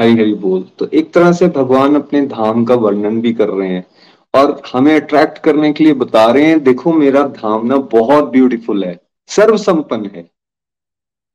[0.00, 3.68] हरी हरी बोल। तो एक तरह से भगवान अपने धाम का वर्णन भी कर रहे
[3.68, 3.86] हैं
[4.34, 8.84] और हमें अट्रैक्ट करने के लिए बता रहे हैं, देखो, मेरा धाम ना बहुत ब्यूटीफुल
[8.84, 10.30] है। सर्व संपन्न है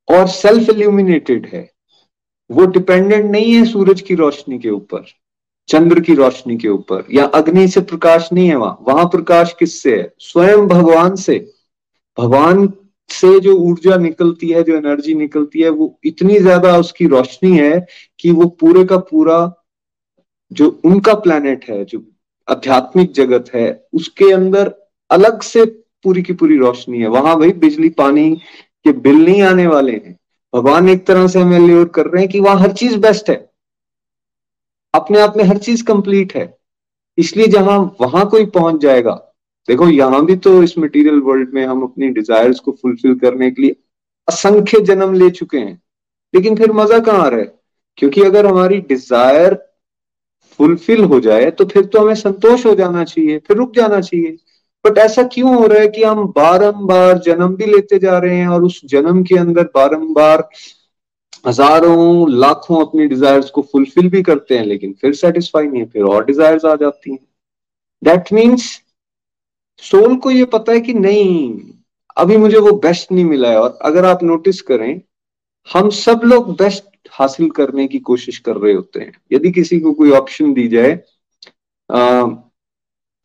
[0.08, 1.70] और सेल्फ इल्यूमिनेटेड है।
[2.50, 5.06] वो डिपेंडेंट नहीं है सूरज की रोशनी के ऊपर,
[5.70, 9.96] चंद्र की रोशनी के ऊपर, या अग्नि से प्रकाश नहीं है वहाँ। वहाँ प्रकाश किससे
[9.98, 10.14] है?
[10.20, 11.38] स्वयं भगवान से।
[12.18, 12.68] भगवान
[13.10, 17.86] से जो ऊर्जा निकलती है, जो एनर्जी निकलती है, वो इतनी ज़्यादा उसकी रोशनी है
[18.20, 19.40] कि वो पूरे का पूरा
[20.52, 22.04] जो उनका प्लेनेट है, जो
[22.48, 24.74] आध्यात्मिक जगत है, उसके अंदर
[25.12, 25.66] अलग से
[26.06, 28.30] पूरी की पूरी रोशनी है। वहाँ भाई बिजली, पानी
[28.86, 30.18] के बिल नहीं आने वाले हैं।
[30.54, 33.36] भगवान एक तरह से हमें ल्योर कर रहे हैं कि वहाँ हर चीज़ बेस्ट है।
[34.94, 36.58] अपने आप में हर चीज़ कंप्लीट है।
[37.18, 39.14] इसलिए जहाँ, वहाँ कोई पहुँच जाएगा।
[39.68, 43.62] देखो, यहाँ भी तो इस मटेरियल वर्ल्ड में हम अपनी डिजायर्स को फुलफिल करने के
[43.62, 43.76] लिए
[44.28, 45.82] असंख्य जन्म ले चुके हैं।
[46.34, 47.54] लेकिन फिर मज़ा कहाँ आ रहा है?
[47.98, 49.58] क्योंकि अगर हमारी डिज़ायर
[50.60, 54.38] फुलफिल हो जाए तो फिर तो हमें संतोष हो जाना चाहिए, फिर रुक जाना चाहिए।
[54.86, 58.48] बट ऐसा क्यों हो रहा है कि हम बारंबार जन्म भी लेते जा रहे हैं
[58.48, 60.48] और उस जन्म के अंदर बारंबार
[61.48, 66.04] हज़ारों, लाखों अपनी डिजायर्स को फुलफिल भी करते हैं, लेकिन फिर सेटिस्फाई नहीं है, फिर
[66.04, 67.20] और डिजायर्स आ जाती हैं।
[68.02, 68.70] दैट मीन्स
[69.84, 71.60] सोल को ये पता है कि नहीं,
[72.18, 75.02] अभी मुझे वो बेस्ट नहीं मिला है और अगर आप नोटिस करें,
[75.68, 79.94] हम सब लोग बेस्ट हासिल करने की कोशिश कर रहे होते हैं। यदि किसी को
[79.94, 80.92] कोई ऑप्शन दी जाए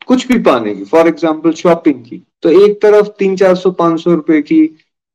[0.08, 4.00] कुछ भी पाने की। फॉर एग्ज़ाम्पल शॉपिंग की। तो एक तरफ़ तीन चार सौ, पाँच
[4.00, 4.66] सौ रुपए की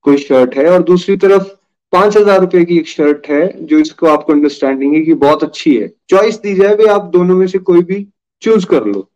[0.05, 1.47] कोई शर्ट है और दूसरी तरफ़
[1.93, 5.75] पाँच हज़ार रुपए की एक शर्ट है जो इसको आपको अंडरस्टैंडिंग है कि बहुत अच्छी
[5.75, 8.05] है। चॉइस दी जाए भी आप दोनों में से कोई भी
[8.41, 9.07] चूज़ कर लो।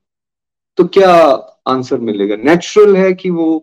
[0.78, 1.12] तो क्या
[1.68, 2.36] आंसर मिलेगा?
[2.36, 3.58] नेचुरल है कि वो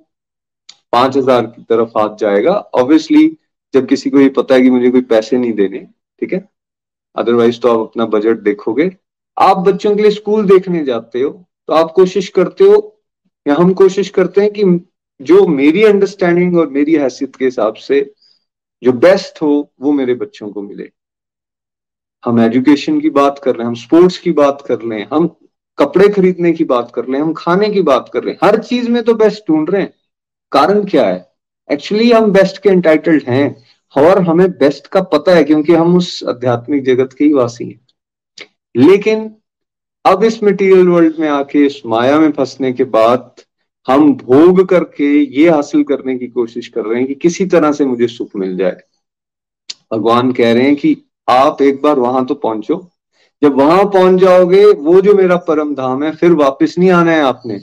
[0.93, 3.27] पाँच हज़ार की तरफ़ हाथ जाएगा। ऑब्वियसली
[3.75, 5.79] जब किसी को ये पता है कि मुझे कोई पैसे नहीं देने,
[6.23, 6.49] ठीक है?
[7.17, 8.91] अदरवाइज़ तो आप अपना बजट देखोगे।
[9.37, 11.31] आप बच्चों के लिए स्कूल देखने जाते हो।
[11.71, 13.03] तो आप कोशिश करते हो,
[13.47, 14.63] या हम कोशिश करते हैं कि
[15.23, 18.15] जो मेरी अंडरस्टैंडिंग और मेरी हैसियत के हिसाब से
[18.83, 20.91] जो बेस्ट हो, वो मेरे बच्चों को मिले।
[22.25, 25.37] हम एजुकेशन की बात कर रहे हैं, हम स्पोर्ट्स की बात कर रहे हैं, हम
[25.79, 28.63] कपड़े खरीदने की बात कर रहे हैं, हम खाने की बात कर रहे हैं। हर
[28.63, 29.95] चीज़ में तो बेस्ट ढूंढ रहे हैं।
[30.53, 31.33] कारण क्या है?
[31.73, 33.65] एक्चुअली हम बेस्ट के एंटाइटल्ड हैं,
[33.97, 37.87] और हमें बेस्ट का पता है, क्योंकि हम उस आध्यात्मिक जगत के ही वासी हैं।
[38.77, 39.37] लेकिन
[40.05, 43.35] अब इस मटेरियल वर्ल्ड में आके, इस माया में फंसने के बाद,
[43.89, 47.85] हम भोग करके ये हासिल करने की कोशिश कर रहे हैं कि किसी तरह से
[47.85, 48.77] मुझे सुख मिल जाए।
[49.93, 50.97] भगवान कह रहे हैं कि
[51.29, 52.91] आप एक बार वहाँ तो पहुंचो।
[53.43, 57.23] जब वहाँ पहुँच जाओगे, वो जो मेरा परम धाम है, फिर वापस नहीं आना है
[57.23, 57.59] आपने।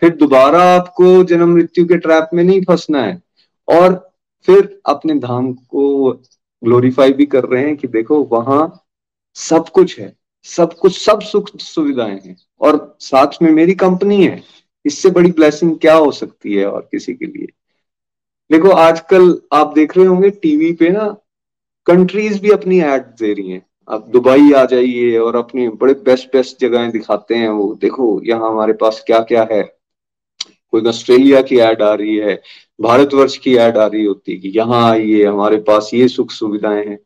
[0.00, 3.22] फिर दोबारा आपको जन्म मृत्यु के ट्रैप में नहीं फंसना है।
[3.68, 4.12] और
[4.46, 6.12] फिर अपने धाम को
[6.64, 8.84] ग्लोरीफाई भी कर रहे हैं कि देखो, वहाँ
[9.34, 14.42] सब कुछ है। सब कुछ, सब सुख सुविधाएँ हैं। और साथ में मेरी कंपनी है।
[14.86, 17.46] इससे बड़ी ब्लेसिंग क्या हो सकती है और किसी के लिए?
[18.52, 21.16] देखो, आजकल आप देख रहे होंगे टीवी पे ना
[21.86, 26.28] कंट्रीज़ भी अपनी एड दे रही हैं। आप दुबई आ जाइए और अपनी बड़े बेस्ट
[26.32, 29.76] बेस्ट जगहें दिखाते हैं। वो देखो, यहाँ हमारे पास क्या क्या है?
[30.70, 32.42] कोई ऑस्ट्रेलिया की एड आ रही है,
[32.80, 36.86] भारतवर्ष की एड आ रही होती है कि यहाँ आइए, हमारे पास ये सुख सुविधाएँ
[36.86, 36.98] हैं।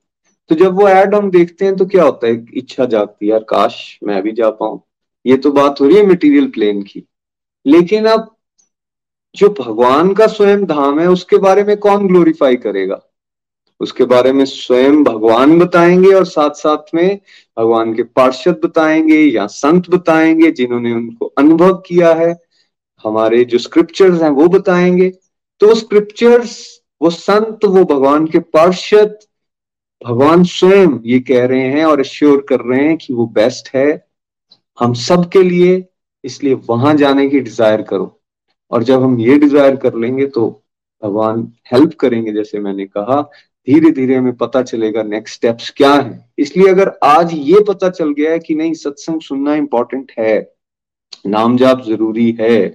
[0.48, 2.46] तो जब वो एड हम देखते हैं तो क्या होता है?
[2.54, 4.82] इच्छा जागती है, यार, काश मैं भी जा पाऊँ।
[5.26, 7.08] ये तो बात हो रही है मटेरियल प्लेन की।
[7.66, 8.36] लेकिन अब
[9.36, 13.00] जो भगवान का स्वयं धाम है, उसके बारे में कौन ग्लोरीफाई करेगा?
[13.80, 17.20] उसके बारे में स्वयं भगवान बताएँगे और साथ साथ में
[17.58, 22.42] भगवान के पार्षद बताएँगे या संत बताएँगे जिन्होंने उनको अनुभव किया है।
[23.04, 25.12] हमारे जो स्क्रिप्चर्स हैं वो बताएँगे।
[25.60, 29.18] तो स्क्रिप्चर्स वो संत, वो भगवान के पार्षद
[30.02, 33.88] भगवान स्वयं ये कह रहे हैं और एश्योर कर रहे हैं कि वो बेस्ट है।
[34.78, 35.84] हम सब के लिए,
[36.24, 38.12] इसलिए वहाँ जाने की डिज़ायर करो।
[38.70, 40.48] और जब हम ये डिज़ायर कर लेंगे तो
[41.02, 43.20] भगवान हेल्प करेंगे, जैसे मैंने कहा।
[43.68, 48.12] धीरे धीरे हमें पता चलेगा नेक्स्ट स्टेप्स क्या है। इसलिए अगर आज ये पता चल
[48.12, 50.52] गया है कि नहीं, सत्संग सुनना इंपॉर्टेंट है।
[51.26, 52.66] नाम जाप ज़रूरी है।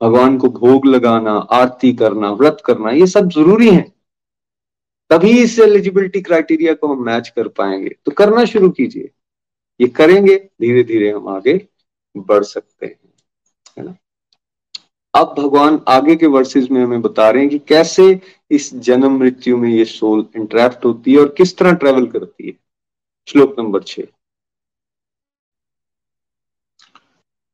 [0.00, 3.84] भगवान को भोग लगाना, आरती करना, व्रत करना, ये सब ज़रूरी है।
[5.12, 9.10] तभी इस एलिजिबिलिटी क्राइटेरिया को हम मैच कर पाएँगे। तो करना शुरू कीजिए।
[9.80, 11.54] ये करेंगे धीरे धीरे हम आगे
[12.16, 12.98] बढ़ सकते हैं,
[13.78, 13.94] है ना?
[15.14, 18.20] अब भगवान आगे के वर्सेस में हमें बता रहे हैं कि कैसे
[18.50, 22.54] इस जन्म मृत्यु में ये सोल इंटरेक्ट होती है और किस तरह ट्रेवल करती है।
[23.28, 24.00] श्लोक नंबर छ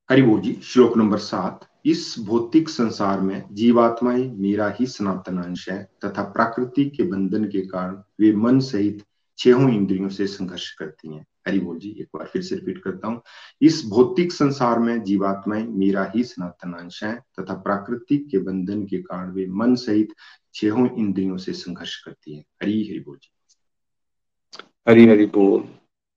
[0.08, 5.88] हरिबोल जी, श्लोक नंबर सात। इस भौतिक संसार में जीवात्माएँ मेरा ही सनातन अंश है
[6.04, 9.04] तथा प्रकृति के बंधन के कारण वे मन सहित
[9.38, 13.08] छहों इंद्रियों से संघर्ष करती हैं। हरि बोल जी, एक बार फिर से रिपीट करता
[13.08, 13.22] हूँ।
[13.62, 18.98] इस भौतिक संसार में जीवात्माएँ मेरा ही सनातन अंश है तथा प्राकृतिक के बंधन के
[18.98, 20.14] कारण वे मन सहित
[20.54, 23.30] छहों इंद्रियों से संघर्ष करती है। हरी, हरि बोल जी।
[24.88, 25.60] हरी, हरि बोल।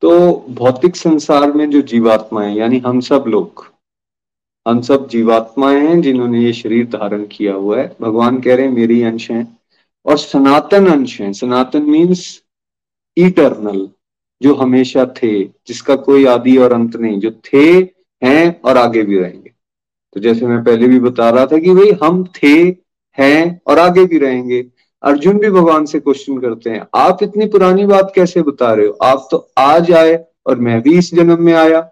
[0.02, 3.72] तो भौतिक संसार में जो जीवात्माएँ, यानी हम सब लोग
[4.68, 8.74] हम सब जीवात्माएँ हैं जिन्होंने ये शरीर धारण किया हुआ है। भगवान कह रहे हैं,
[8.74, 9.60] मेरी अंश हैं।
[10.06, 12.44] और सनातन अंश हैं। सनातन मीन्स
[13.18, 13.90] इटरनल
[14.42, 17.74] जो हमेशा थे, जिसका कोई आदि और अंत नहीं, जो थे,
[18.26, 19.52] हैं और आगे भी रहेंगे।
[20.14, 22.76] तो जैसे मैं पहले भी बता रहा था कि भाई, हम थे,
[23.18, 24.66] हैं और आगे भी रहेंगे।
[25.04, 28.94] अर्जुन भी भगवान से क्वेश्चन करते हैं, आप इतनी पुरानी बात कैसे बता रहे हो?
[28.94, 31.92] आप तो आज आए और मैं भी इस जन्म में आया।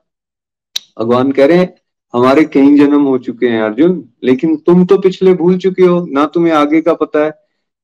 [0.99, 1.78] भगवान कह रहे हैं
[2.13, 6.25] हमारे कई जन्म हो चुके हैं, अर्जुन, लेकिन तुम तो पिछले भूल चुके हो, ना
[6.25, 7.31] तुम्हें आगे का पता है।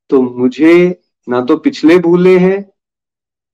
[0.10, 2.70] तो मुझे ना तो पिछले भूले हैं,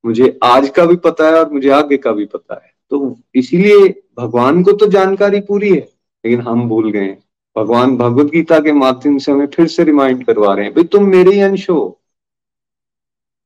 [0.05, 4.03] मुझे आज का भी पता है और मुझे आगे का भी पता है। तो इसीलिए
[4.19, 5.89] भगवान को तो जानकारी पूरी है,
[6.25, 7.23] लेकिन हम भूल गए हैं।
[7.57, 11.03] भगवान भगवत गीता के माध्यम से हमें फिर से रिमाइंड करवा रहे हैं, भाई, तुम
[11.03, 12.01] मेरे ही अंश हो।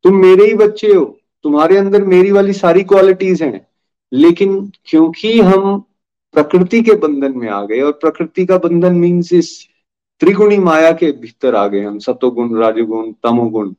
[0.03, 1.05] तुम मेरे ही बच्चे हो।
[1.43, 3.67] तुम्हारे अंदर मेरी वाली सारी क्वालिटीज हैं।
[4.13, 5.83] लेकिन क्योंकि हम
[6.35, 9.51] प्रकृति के बंधन में आ गए और प्रकृति का बंधन मीन्स इस
[10.21, 13.73] त्रिगुणी माया के भीतर आ गए हम, सतोगुण, राजगुण, तमोगुण।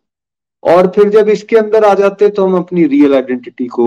[0.62, 3.86] और फिर जब इसके अंदर आ जाते तो हम अपनी रियल आइडेंटिटी को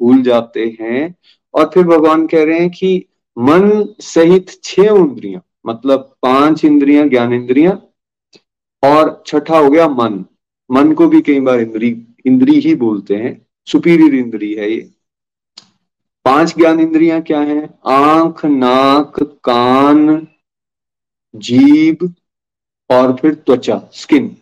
[0.00, 1.14] भूल जाते हैं
[1.54, 3.04] और फिर भगवान कह रहे हैं कि
[3.36, 7.72] मन सहित छह इंद्रियाँ मतलब पाँच इंद्रियाँ, ज्ञान इंद्रियाँ
[8.82, 10.24] और छठा हो गया मन।
[10.70, 11.88] मन को भी कई बार इंद्री
[12.26, 14.90] इंद्री ही बोलते हैं सुपीरियर इंद्री है ये।
[16.26, 17.78] पाँच ज्ञान इंद्रियाँ क्या हैं?
[17.86, 20.28] आँख, नाक, कान,
[21.36, 22.14] जीभ
[22.90, 24.36] और फिर त्वचा, स्किन।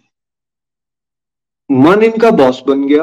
[1.71, 3.03] मन इनका बॉस बन गया।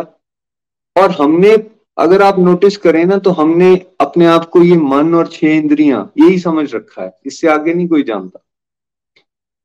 [0.95, 1.55] और हमने,
[1.97, 6.11] अगर आप नोटिस करें ना तो हमने अपने आप को ये मन और छह इंद्रियाँ,
[6.17, 8.45] यही समझ रखा है। इससे आगे नहीं कोई जानता।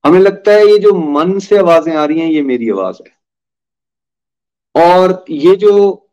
[0.04, 3.16] हमें लगता है ये जो मन से आवाज़ें आ रही हैं, ये मेरी आवाज़ है।
[4.74, 6.05] और ये जो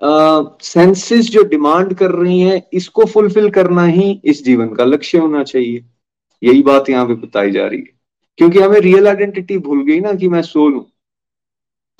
[0.00, 5.42] सेंसेस जो डिमांड कर रही हैं, इसको फुलफिल करना ही इस जीवन का लक्ष्य होना
[5.44, 5.84] चाहिए।
[6.42, 7.94] यही बात यहाँ पे बताई जा रही है।
[8.38, 10.86] क्योंकि हमें रियल आइडेंटिटी भूल गई ना कि मैं सोल हूँ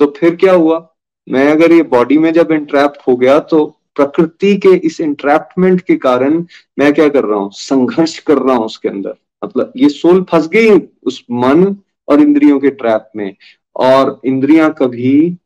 [0.01, 0.79] तो फिर क्या हुआ?
[1.27, 3.65] मैं अगर ये बॉडी में जब इंट्रैप हो गया तो
[3.97, 6.45] प्रकृति के इस इंट्रैपमेंट के कारण
[6.79, 7.51] मैं क्या कर रहा हूँ?
[7.53, 11.65] संघर्ष कर रहा हूँ उसके अंदर। मतलब ये सोल फंस गई उस मन
[12.09, 13.35] और इंद्रियों के ट्रैप में।
[13.77, 15.37] और इंद्रियाँ कभी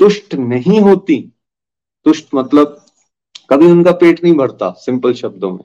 [0.00, 1.32] तुष्ट नहीं होती।
[2.04, 2.86] तुष्ट मतलब
[3.50, 5.64] कभी उनका पेट नहीं भरता, सिंपल शब्दों में।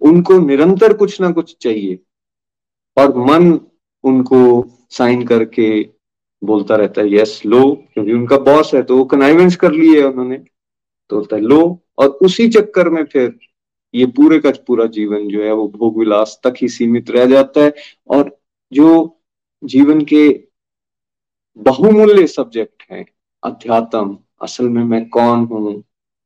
[0.00, 1.98] उनको निरंतर कुछ ना कुछ चाहिए
[2.98, 3.60] और मन
[4.04, 5.82] उनको साइन करके
[6.44, 10.44] बोलता रहता है, यस, लो। क्योंकि उनका बॉस है तो वो कनाइवेंस कर लिए उन्होंने।
[11.08, 13.38] तो होता है, लो। और उसी चक्कर में फिर
[13.94, 17.60] ये पूरे का पूरा जीवन जो है, वो भोग विलास तक ही सीमित रह जाता
[17.60, 17.74] है।
[18.08, 18.40] और
[18.72, 19.20] जो
[19.64, 20.44] जीवन के
[21.58, 23.06] बहुमूल्य सब्जेक्ट हैं
[23.42, 25.82] अध्यात्म असल में मैं कौन हूँ?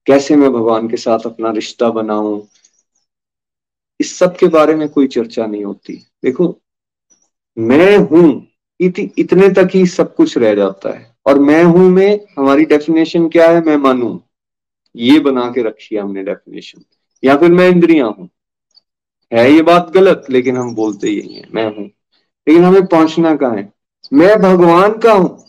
[0.06, 2.48] कैसे मैं भगवान के साथ अपना रिश्ता बनाऊँ?
[4.00, 6.60] इस सब के बारे में कोई चर्चा नहीं होती। देखो
[7.58, 8.46] मैं हूँ
[8.80, 13.28] इत, इतने तक ही सब कुछ रह जाता है। और मैं हूँ में हमारी डेफिनेशन
[13.28, 13.60] क्या है?
[13.64, 14.20] मैं मानू
[14.96, 16.84] ये बना के रखी है हमने डेफिनेशन
[17.22, 18.28] या फिर मैं इंद्रिया हूँ।
[19.32, 21.84] है ये बात गलत लेकिन हम बोलते यही है। मैं हूँ।
[22.46, 23.72] लेकिन हमें पहुँचना कहा है?
[24.12, 25.44] मैं भगवान का हूँ।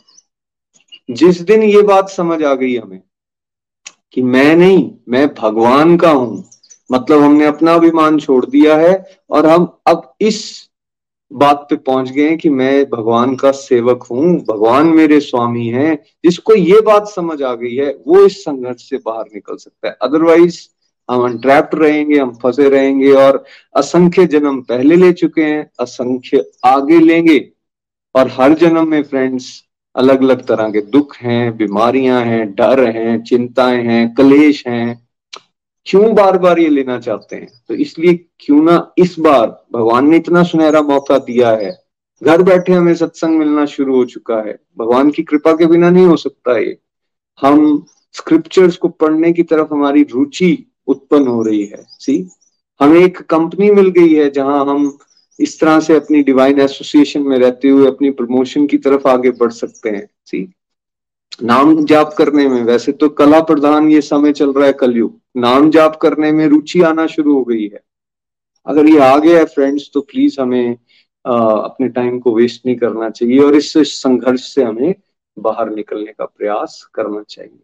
[1.10, 3.02] जिस दिन ये बात समझ आ गई हमें
[4.14, 6.44] कि मैं नहीं, मैं भगवान का हूँ
[6.90, 10.70] मतलब हमने अपना अभिमान छोड़ दिया है और हम अब इस
[11.32, 15.96] बात पे पहुँच गए हैं कि मैं भगवान का सेवक हूँ, भगवान मेरे स्वामी हैं,
[16.24, 19.98] जिसको ये बात समझ आ गई है, वो इस संघर्ष से बाहर निकल सकता है।
[20.02, 20.60] अदरवाइज़
[21.10, 23.44] हम अनट्रैप्ड रहेंगे, हम फंसे रहेंगे और
[23.76, 27.52] असंख्य जन्म पहले ले चुके हैं, असंख्य आगे लेंगे।
[28.16, 29.64] और हर जन्म में फ्रेंड्स
[29.96, 35.08] अलग अलग तरह के दुख हैं, बीमारियाँ हैं, डर हैं, चिंताएँ हैं, कलेश हैं।
[35.86, 37.48] क्यों बार बार ये लेना चाहते हैं?
[37.68, 41.86] तो इसलिए क्यों ना इस बार भगवान ने इतना सुनहरा मौका दिया है।
[42.24, 46.06] घर बैठे हमें सत्संग मिलना शुरू हो चुका है। भगवान की कृपा के बिना नहीं
[46.06, 46.78] हो सकता ये।
[47.42, 52.30] हम स्क्रिप्चर्स को पढ़ने की तरफ़ हमारी रुचि उत्पन्न हो रही है। सी
[52.80, 54.98] हमें एक कंपनी मिल गई है जहाँ हम
[55.40, 59.52] इस तरह से अपनी डिवाइन एसोसिएशन में रहते हुए अपनी प्रमोशन की तरफ़ आगे बढ़
[59.52, 60.48] सकते हैं सी
[61.44, 65.70] नाम जाप करने में वैसे तो कला प्रधान ये समय चल रहा है कलयुग। नाम
[65.72, 67.84] जाप करने में रुचि आना शुरू हो गई है।
[68.66, 70.78] अगर ये आ गया है फ्रेंड्स तो प्लीज़ हमें
[71.26, 74.94] आ, अपने टाइम को वेस्ट नहीं करना चाहिए और इस संघर्ष से हमें
[75.38, 77.64] बाहर निकलने का प्रयास करना चाहिए।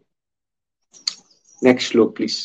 [1.62, 2.38] नेक्स्ट श्लोक प्लीज़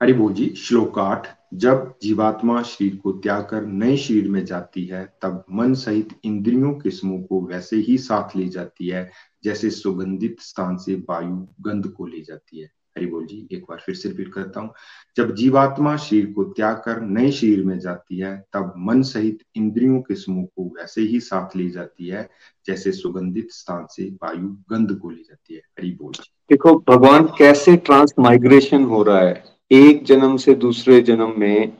[0.00, 5.14] हरिभो जी श्लोक आठ जब जीवात्मा शरीर को त्याग कर नए शरीर में जाती है,
[5.22, 9.10] तब मन सहित इंद्रियों के समूह को वैसे ही साथ ले जाती है,
[9.44, 13.78] जैसे सुगंधित स्थान से वायु गंध को ले जाती है। हरि बोल जी, एक बार
[13.86, 14.74] फिर से रिपीट करता हूँ।
[15.16, 20.00] जब जीवात्मा शरीर को त्याग कर नए शरीर में जाती है, तब मन सहित इंद्रियों
[20.00, 22.28] के समूह को वैसे ही साथ ले जाती है,
[22.66, 27.24] जैसे सुगंधित स्थान से वायु गंध को ले जाती है। हरि बोल जी। देखो, भगवान,
[27.38, 29.44] कैसे ट्रांस माइग्रेशन हो रहा है?
[29.70, 31.72] एक जन्म से दूसरे जन्म में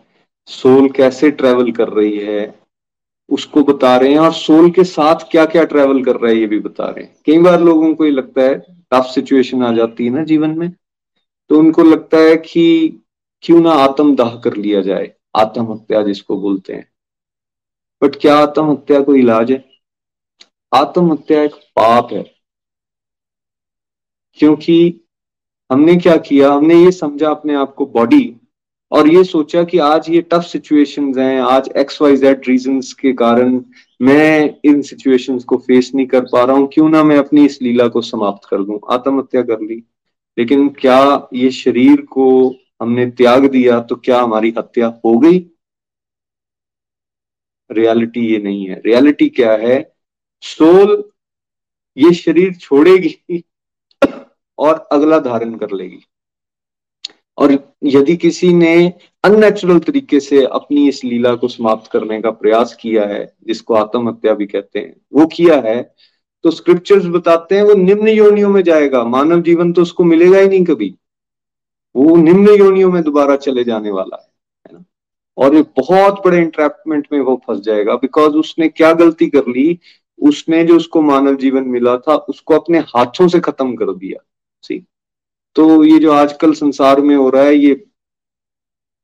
[0.49, 2.55] सोल कैसे ट्रेवल कर रही है,
[3.31, 6.47] उसको बता रहे हैं और सोल के साथ क्या क्या ट्रेवल कर रहा है, ये
[6.47, 8.59] भी बता रहे हैं। कई बार लोगों को ये लगता है
[8.93, 10.71] टफ सिचुएशन आ जाती है ना जीवन में
[11.51, 12.89] तो उनको लगता है कि
[13.45, 16.87] क्यों ना आत्मदाह कर लिया जाए, आत्महत्या जिसको बोलते हैं।
[18.03, 19.65] बट क्या आत्महत्या को इलाज है?
[20.73, 22.25] आत्महत्या एक पाप है,
[24.41, 25.01] क्योंकि
[25.71, 26.53] हमने क्या किया?
[26.53, 28.37] हमने ये समझा अपने आप को बॉडी
[28.93, 33.13] और ये सोचा कि आज ये टफ सिचुएशंस हैं, आज एक्स वाई जेड रीजन के
[33.13, 33.61] कारण
[34.01, 37.59] मैं इन सिचुएशंस को फेस नहीं कर पा रहा हूँ। क्यों ना मैं अपनी इस
[37.63, 38.79] लीला को समाप्त कर दूँ?
[38.91, 39.83] आत्महत्या कर ली।
[40.39, 42.27] लेकिन क्या ये शरीर को
[42.83, 45.39] हमने त्याग दिया तो क्या हमारी हत्या हो गई?
[47.71, 49.81] रियलिटी ये नहीं है। रियलिटी क्या है?
[50.43, 51.03] सोल
[51.97, 53.43] ये शरीर छोड़ेगी।
[54.59, 56.05] और अगला धारण कर लेगी।
[57.39, 57.53] और
[57.85, 58.93] यदि किसी ने
[59.25, 64.35] अननेचुरल तरीके से अपनी इस लीला को समाप्त करने का प्रयास किया है, जिसको आत्महत्या
[64.35, 65.83] भी कहते हैं, वो किया है
[66.45, 70.49] तो स्क्रिप्चर्स बताते हैं वो निम्न योनियों में जाएगा। मानव जीवन तो उसको मिलेगा ही
[70.49, 70.95] नहीं कभी।
[71.95, 74.85] वो निम्न योनियों में दोबारा चले जाने वाला है
[75.39, 79.79] और ये बहुत बड़े इंट्रैपमेंट में वो फंस जाएगा बिकॉज़ उसने क्या गलती कर ली?
[80.19, 84.25] उसने जो उसको मानव जीवन मिला था, उसको अपने हाथों से खत्म कर दिया।
[84.65, 84.79] सी
[85.57, 87.85] तो ये जो आजकल संसार में हो रहा है, ये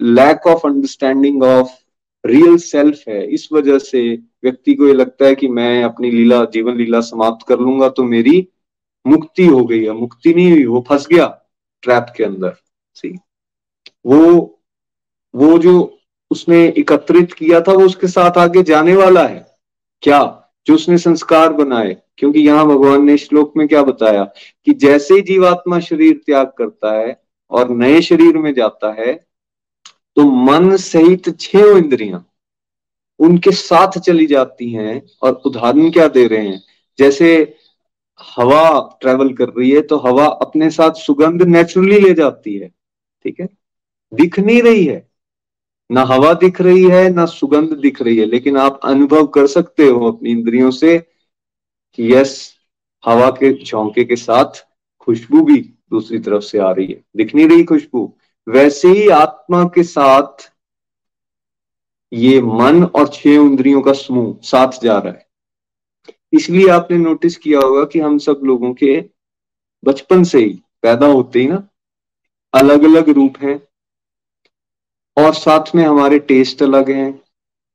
[0.01, 1.73] lack of understanding of
[2.25, 4.03] real self है। इस वजह से
[4.45, 8.05] व्यक्ति को ये लगता है कि मैं अपनी लीला, जीवन लीला समाप्त कर लूँगा तो
[8.05, 8.47] मेरी
[9.07, 11.27] मुक्ति हो गई है। मुक्ति नहीं हुई, वो फंस गया
[11.83, 12.57] ट्रैप के अंदर।
[12.97, 13.19] सी
[14.07, 14.51] वो
[15.35, 15.99] वो जो
[16.31, 19.47] उसने एकत्रित किया था, वो उसके साथ आगे जाने वाला है।
[20.03, 20.44] क्या?
[20.67, 24.25] जो उसने संस्कार बनाए, क्योंकि यहाँ भगवान ने श्लोक में क्या बताया
[24.67, 29.13] कि जैसे जीवात्मा शरीर त्याग करता है और नए शरीर में जाता है
[30.17, 32.25] तो मन सहित छह इंद्रियाँ
[33.21, 36.61] उनके साथ चली जाती हैं और उदाहरण क्या दे रहे हैं?
[36.99, 37.57] जैसे
[38.21, 42.69] हवा ट्रेवल कर रही है तो हवा अपने साथ सुगंध नेचुरली ले जाती है,
[43.25, 43.49] ठीक है?
[44.13, 45.07] दिख नहीं रही है।
[45.91, 49.87] ना हवा दिख रही है, ना सुगंध दिख रही है, लेकिन आप अनुभव कर सकते
[49.87, 50.99] हो अपनी इंद्रियों से
[51.95, 52.55] कि यस
[53.05, 54.67] हवा के झोंके के साथ
[54.99, 55.57] खुशबू भी
[55.91, 58.13] दूसरी तरफ़ से आ रही है। दिख नहीं रही खुशबू।
[58.49, 60.53] वैसे ही आत्मा के साथ
[62.13, 65.27] ये मन और छह इंद्रियों का समूह साथ जा रहा है।
[66.33, 69.11] इसलिए आपने नोटिस किया होगा कि हम सब लोगों के
[69.85, 71.69] बचपन से ही पैदा होते ही ना
[72.55, 73.69] अलग अलग रूप हैं।
[75.17, 77.23] और साथ में हमारे टेस्ट अलग हैं,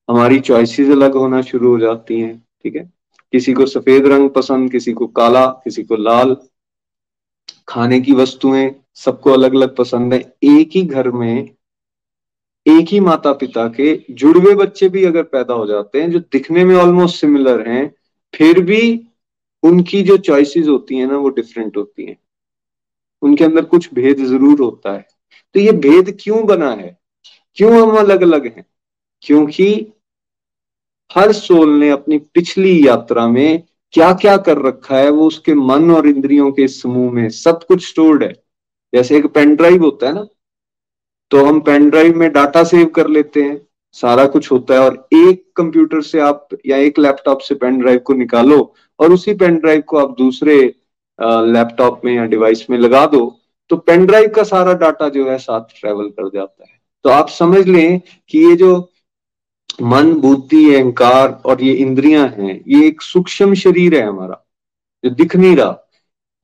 [0.09, 2.93] हमारी चॉइसेस अलग होना शुरू हो जाती हैं, ठीक है?
[3.31, 6.37] किसी को सफ़ेद रंग पसंद, किसी को काला, किसी को लाल।
[7.67, 11.55] खाने की वस्तुएँ सबको अलग अलग पसंद है। एक ही घर में,
[12.67, 16.65] एक ही माता पिता के जुड़वे बच्चे भी अगर पैदा हो जाते हैं, जो दिखने
[16.65, 17.95] में ऑलमोस्ट सिमिलर हैं,
[18.35, 19.07] फिर भी
[19.63, 22.17] उनकी जो चॉइसेस होती हैं ना, वो डिफरेंट होती हैं।
[23.21, 25.07] उनके अंदर कुछ भेद ज़रूर होता है।
[25.53, 26.98] तो ये भेद क्यों बना है?
[27.59, 28.65] क्यों हम अलग अलग हैं?
[29.23, 29.65] क्योंकि
[31.11, 35.91] हर सोल ने अपनी पिछली यात्रा में क्या क्या कर रखा है, वो उसके मन
[35.91, 38.31] और इंद्रियों के समूह में सब कुछ स्टोर्ड है।
[38.93, 40.25] जैसे एक पेन ड्राइव होता है ना
[41.31, 45.07] तो हम पेन ड्राइव में डाटा सेव कर लेते हैं, सारा कुछ होता है और
[45.13, 48.61] एक कंप्यूटर से आप या एक लैपटॉप से पेन ड्राइव को निकालो
[48.99, 50.57] और उसी पेन ड्राइव को आप दूसरे
[51.19, 53.25] लैपटॉप में या डिवाइस में लगा दो
[53.69, 57.29] तो पेन ड्राइव का सारा डाटा जो है साथ ट्रेवल कर जाता है। तो आप
[57.29, 58.77] समझ लें कि ये जो
[59.81, 64.43] मन, बुद्धि अहंकार और ये इंद्रियाँ हैं, ये एक सूक्ष्म शरीर है हमारा,
[65.03, 65.85] जो दिख नहीं रहा।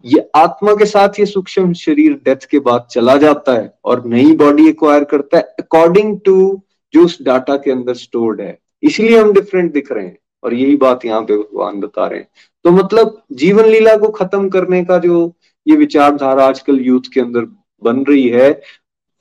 [0.06, 4.36] ये आत्मा के साथ ये सूक्ष्म शरीर डेथ के बाद चला जाता है और नई
[4.36, 6.62] बॉडी एक्वायर करता है अकॉर्डिंग टू
[6.94, 10.76] जो उस डाटा के अंदर स्टोर्ड है। इसलिए हम डिफरेंट दिख रहे हैं और यही
[10.78, 12.28] बात यहाँ पे भगवान बता रहे हैं।
[12.66, 15.34] तो मतलब जीवन लीला को खत्म करने का जो
[15.68, 17.46] ये विचारधारा आजकल यूथ के अंदर
[17.84, 18.50] बन रही है,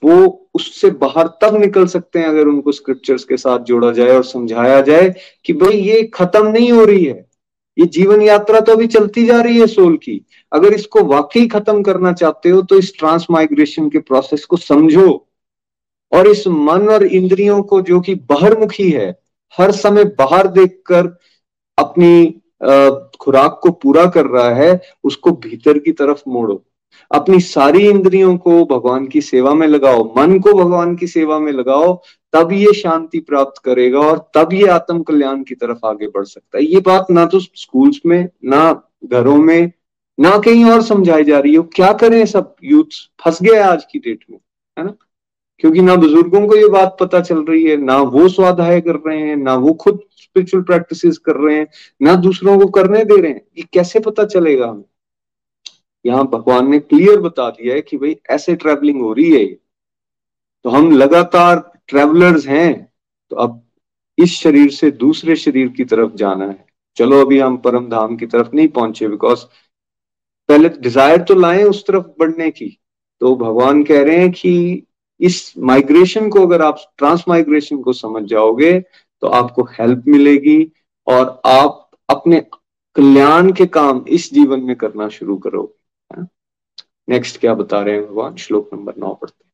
[0.03, 4.25] वो उससे बाहर तब निकल सकते हैं अगर उनको स्क्रिप्चर्स के साथ जोड़ा जाए और
[4.25, 5.14] समझाया जाए
[5.45, 7.25] कि भाई ये खत्म नहीं हो रही है।
[7.77, 11.83] ये जीवन यात्रा तो अभी चलती जा रही है सोल की। अगर इसको वाकई खत्म
[11.83, 15.27] करना चाहते हो तो इस ट्रांस माइग्रेशन के प्रोसेस को समझो।
[16.13, 19.09] और इस मन और इंद्रियों को जो कि बाहरमुखी है,
[19.59, 21.07] हर समय बाहर देखकर
[21.79, 22.40] अपनी
[23.21, 26.63] खुराक को पूरा कर रहा है, उसको भीतर की तरफ़ मोड़ो।
[27.11, 31.52] अपनी सारी इंद्रियों को भगवान की सेवा में लगाओ, मन को भगवान की सेवा में
[31.52, 32.02] लगाओ,
[32.33, 36.59] तब ये शांति प्राप्त करेगा और तब ये आत्म कल्याण की तरफ़ आगे बढ़ सकता
[36.59, 39.73] है। ये बात ना तो स्कूल्स में, ना घरों में,
[40.21, 43.98] ना कहीं और समझाई जा रही है। क्या करें सब यूथ फंस गए आज की
[43.98, 44.38] डेट में,
[44.79, 44.94] है ना?
[45.59, 49.19] क्योंकि ना बुज़ुर्गों को ये बात पता चल रही है, ना वो स्वाध्याय कर रहे
[49.19, 51.67] हैं, ना वो खुद स्पिरिचुअल प्रैक्टिसेस कर रहे हैं,
[52.02, 54.85] ना दूसरों को करने दे रहे हैं। ये कैसे पता चलेगा हमें?
[56.05, 59.44] यहाँ भगवान ने क्लियर बता दिया है कि भाई, ऐसे ट्रेवलिंग हो रही है
[60.65, 62.73] तो हम लगातार ट्रेवलर्स हैं
[63.31, 63.61] तो अब
[64.19, 66.65] इस शरीर से दूसरे शरीर की तरफ़ जाना है।
[66.96, 69.44] चलो अभी हम परम धाम की तरफ़ नहीं पहुँचे बिकॉज़
[70.48, 72.69] पहले डिज़ायर तो लाए उस तरफ़ बढ़ने की।
[73.21, 74.87] तो भगवान कह रहे हैं कि
[75.21, 80.61] इस माइग्रेशन को अगर आप ट्रांस माइग्रेशन को समझ जाओगे तो आपको हेल्प मिलेगी
[81.07, 82.40] और आप अपने
[82.96, 85.83] कल्याण के काम इस जीवन में करना शुरू करोगे।
[87.09, 89.44] नेक्स्ट क्या बता रहे हैं भगवान श्लोक नंबर नौ पढ़ते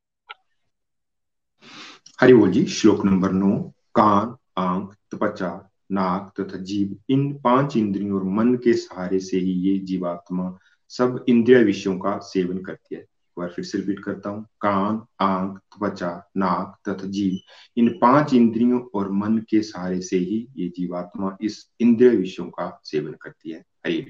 [2.20, 3.58] हरि बोल जी श्लोक नंबर नौ
[3.94, 9.52] कान आँख त्वचा नाक तथा जीव इन पाँच इंद्रियों और मन के सहारे से ही
[9.52, 14.30] ये जीवात्मा सब इंद्रिय विषयों का सेवन करती है। एक बार फिर से रिपीट करता
[14.30, 17.38] हूँ। कान आँख त्वचा नाक तथा जीव
[17.76, 22.80] इन पाँच इंद्रियों और मन के सहारे से ही ये जीवात्मा इस इंद्रिय विषयों का
[22.84, 24.00] सेवन करती है। हरी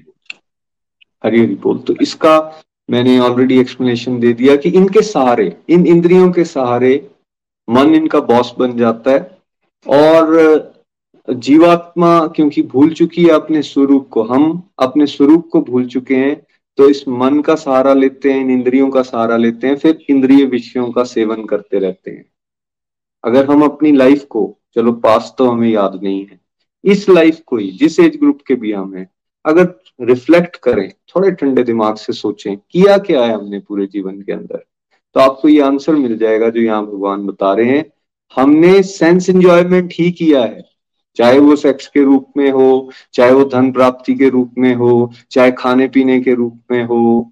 [1.23, 5.85] बोल हरी हरी बोल। तो इसका मैंने ऑलरेडी एक्सप्लेनेशन दे दिया कि इनके सहारे, इन
[5.87, 7.09] इंद्रियों के सहारे
[7.69, 9.37] मन इनका बॉस बन जाता है।
[9.85, 10.73] और,
[11.27, 16.41] जीवात्मा क्योंकि भूल चुकी है अपने स्वरूप को, हम अपने स्वरूप को भूल चुके हैं
[16.77, 20.45] तो इस मन का सहारा लेते हैं, इन इंद्रियों का सहारा लेते हैं, फिर इंद्रिय
[20.45, 22.25] विषयों का सेवन करते रहते हैं।
[23.23, 26.39] अगर हम अपनी लाइफ को, चलो पास तो हमें याद नहीं है,
[26.83, 29.09] इस लाइफ को ही, जिस एज ग्रुप के भी हम हैं,
[29.45, 34.33] अगर रिफ्लेक्ट करें, थोड़े ठंडे दिमाग से सोचें, किया क्या है हमने पूरे जीवन के
[34.33, 34.63] अंदर?
[35.15, 37.85] तो आपको ये आंसर मिल जाएगा जो यहाँ भगवान बता रहे हैं।
[38.35, 40.63] हमने सेंस एंजॉयमेंट ही किया है।
[41.15, 45.11] चाहे वो सेक्स के रूप में हो, चाहे वो धन प्राप्ति के रूप में हो,
[45.31, 47.31] चाहे खाने पीने के रूप में हो,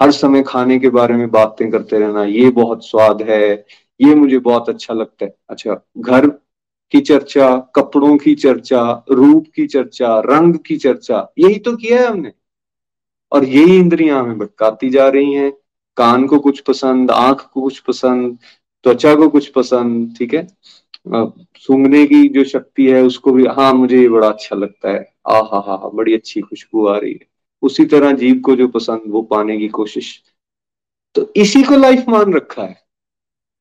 [0.00, 3.64] हर समय खाने के बारे में बातें करते रहना, ये बहुत स्वाद है,
[4.00, 6.26] ये मुझे बहुत अच्छा लगता है। अच्छा घर
[6.90, 12.06] की चर्चा, कपड़ों की चर्चा, रूप की चर्चा, रंग की चर्चा, यही तो किया है
[12.06, 12.32] हमने।
[13.32, 15.52] और यही इंद्रियाँ हमें भटकाती जा रही हैं।
[15.96, 18.38] कान को कुछ पसंद, आँख को कुछ पसंद,
[18.84, 20.46] त्वचा को कुछ पसंद, ठीक है?
[21.56, 25.40] सूंघने की जो शक्ति है, उसको भी हाँ मुझे ये बड़ा अच्छा लगता है। आ,
[25.40, 27.26] हा हा हा, बड़ी अच्छी खुशबू आ रही है।
[27.62, 30.22] उसी तरह जीव को जो पसंद, वो पाने की कोशिश।
[31.14, 32.76] तो इसी को लाइफ मान रखा है।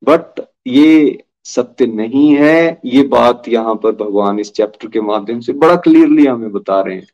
[0.03, 5.53] बट ये सत्य नहीं है, ये बात यहाँ पर भगवान इस चैप्टर के माध्यम से
[5.53, 7.07] बड़ा क्लियरली हमें बता रहे हैं।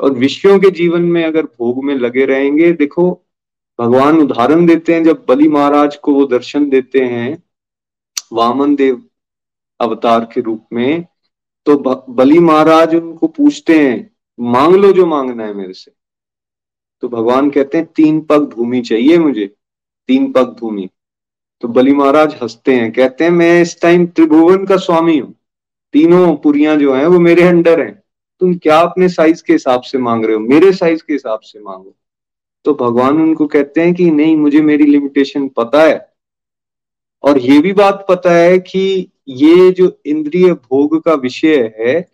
[0.00, 3.10] और विषयों के जीवन में अगर भोग में लगे रहेंगे, देखो,
[3.78, 7.42] भगवान उदाहरण देते हैं, जब बलि महाराज को वो दर्शन देते हैं,
[8.32, 9.02] वामन देव
[9.80, 11.04] अवतार के रूप में
[11.66, 11.76] तो
[12.10, 15.92] बलि महाराज उनको पूछते हैं, मांग लो जो मांगना है मेरे से।
[17.02, 19.46] तो भगवान कहते हैं, तीन पग भूमि चाहिए मुझे,
[20.08, 20.88] तीन पग भूमि।
[21.62, 25.34] तो बलि महाराज हँसते हैं, कहते हैं, मैं इस टाइम त्रिभुवन का स्वामी हूँ।
[25.92, 28.02] तीनों पुरियाँ जो हैं, वो मेरे अंडर हैं।
[28.40, 30.40] तुम क्या अपने साइज़ के हिसाब से मांग रहे हो?
[30.40, 31.96] मेरे साइज़ के हिसाब से मांगो।
[32.64, 36.12] तो भगवान उनको कहते हैं कि, नहीं, मुझे मेरी लिमिटेशन पता है।
[37.22, 42.08] और ये भी बात पता है कि ये जो इंद्रिय भोग का विषय है,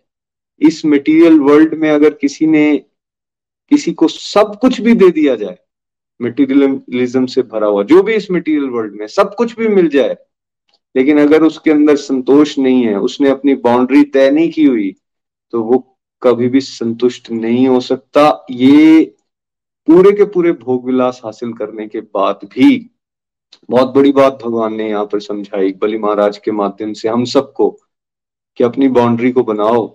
[0.61, 2.77] इस मटेरियल वर्ल्ड में अगर किसी ने,
[3.69, 5.57] किसी को सब कुछ भी दे दिया जाए
[6.19, 10.17] मटेरियलिज्म से भरा हुआ, जो भी इस मटेरियल वर्ल्ड में, सब कुछ भी मिल जाए।
[10.95, 14.95] लेकिन अगर उसके अंदर संतोष नहीं है, उसने अपनी बाउंड्री तय नहीं की हुई
[15.53, 15.77] तो वो
[16.21, 19.03] कभी भी संतुष्ट नहीं हो सकता। ये
[19.87, 22.89] पूरे के पूरे भोग विलास हासिल करने के बाद भी
[23.69, 27.69] बहुत बड़ी बात भगवान ने यहाँ पर समझाई, बलि महाराज के माध्यम से हम सबको
[28.57, 29.87] कि अपनी बाउंड्री को बनाओ,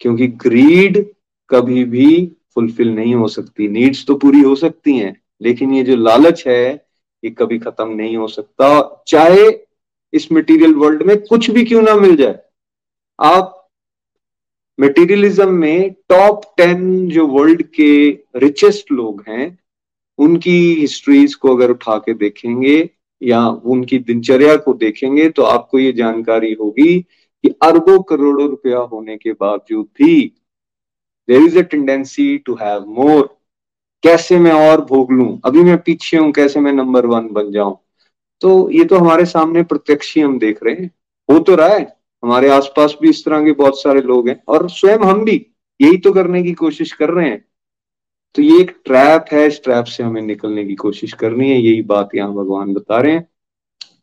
[0.00, 1.04] क्योंकि ग्रीड
[1.50, 5.96] कभी भी फुलफिल नहीं हो सकती। नीड्स तो पूरी हो सकती हैं लेकिन ये जो
[5.96, 6.72] लालच है,
[7.22, 9.48] ये कभी खत्म नहीं हो सकता। चाहे
[10.12, 12.38] इस मटेरियल वर्ल्ड में कुछ भी क्यों ना मिल जाए।
[13.18, 13.56] आप
[14.78, 19.58] मटेरियलिज्म में टॉप टेन जो वर्ल्ड के रिचेस्ट लोग हैं,
[20.18, 22.78] उनकी हिस्ट्रीज को अगर उठा के देखेंगे
[23.22, 29.16] या उनकी दिनचर्या को देखेंगे तो आपको ये जानकारी होगी कि अरबों करोड़ों रुपया होने
[29.16, 30.20] के बावजूद भी
[31.28, 33.28] there is a tendency to have more
[34.02, 35.40] कैसे मैं और भोग लू?
[35.44, 37.78] अभी मैं पीछे हूँ, कैसे मैं नंबर वन बन जाऊँ?
[38.40, 40.90] तो ये तो हमारे सामने प्रत्यक्ष ही हम देख रहे हैं।
[41.30, 44.70] हो तो रहा है, हमारे आसपास भी इस तरह के बहुत सारे लोग हैं, और
[44.70, 45.46] स्वयं हम भी
[45.80, 47.44] यही तो करने की कोशिश कर रहे हैं।
[48.34, 51.82] तो ये एक ट्रैप है, इस ट्रैप से हमें निकलने की कोशिश करनी है, यही
[51.82, 53.28] बात यहाँ भगवान बता रहे हैं।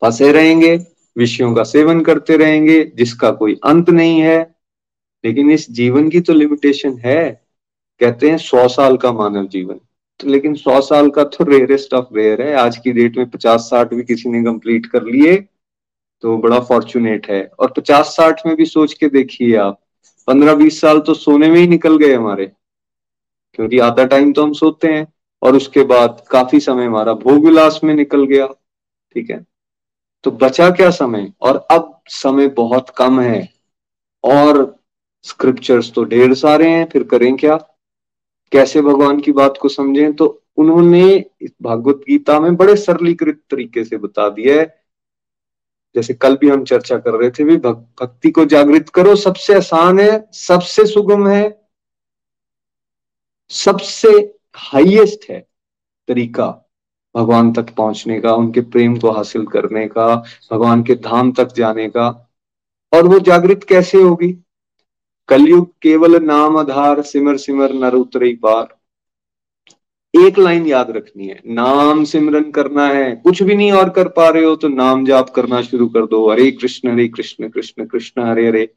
[0.00, 0.76] फंसे रहेंगे,
[1.16, 4.54] विषयों का सेवन करते रहेंगे, जिसका कोई अंत नहीं है।
[5.24, 7.48] लेकिन इस जीवन की तो लिमिटेशन है।
[8.00, 9.80] कहते हैं सौ साल का मानव जीवन।
[10.20, 13.68] तो लेकिन सौ साल का तो रेयरेस्ट ऑफ़ रेयर है। आज की डेट में पचास
[13.70, 15.36] साठ भी किसी ने कंप्लीट कर लिए
[16.24, 19.80] तो बड़ा फॉर्चुनेट है। और पचास साठ में भी सोच के देखिए आप
[20.28, 22.46] पंद्रह बीस साल तो सोने में ही निकल गए हमारे,
[23.54, 25.06] क्योंकि आधा टाइम तो हम सोते हैं,
[25.42, 29.44] और उसके बाद काफ़ी समय हमारा भोग विलास में निकल गया, ठीक है?
[30.24, 31.32] तो बचा क्या समय?
[31.40, 33.48] और अब समय बहुत कम है,
[34.24, 34.76] और
[35.24, 37.56] स्क्रिप्चर्स तो ढेर सारे हैं, फिर करें क्या?
[38.52, 40.26] कैसे भगवान की बात को समझें तो
[40.56, 44.66] उन्होंने इस भागवत गीता में बड़े सरलीकृत तरीके से बता दिया है।
[45.94, 50.00] जैसे कल भी हम चर्चा कर रहे थे, भी भक्ति को जागृत करो, सबसे आसान
[50.00, 51.68] है, सबसे सुगम है,
[53.50, 54.08] सबसे
[54.54, 55.40] हाईएस्ट है
[56.08, 56.46] तरीका
[57.14, 60.14] भगवान तक पहुँचने का, उनके प्रेम को हासिल करने का,
[60.52, 62.08] भगवान के धाम तक जाने का।
[62.92, 64.32] और वो जागृत कैसे होगी?
[65.28, 68.76] कलयुग केवल नाम आधार, सिमर सिमर, नर उतरी पार।
[70.14, 74.28] एक लाइन याद रखनी है, नाम सिमरन करना है। कुछ भी नहीं और कर पा
[74.28, 78.22] रहे हो तो नाम जाप करना शुरू कर दो। हरे कृष्ण हरे कृष्ण कृष्ण कृष्ण,
[78.22, 78.68] हरे हरे।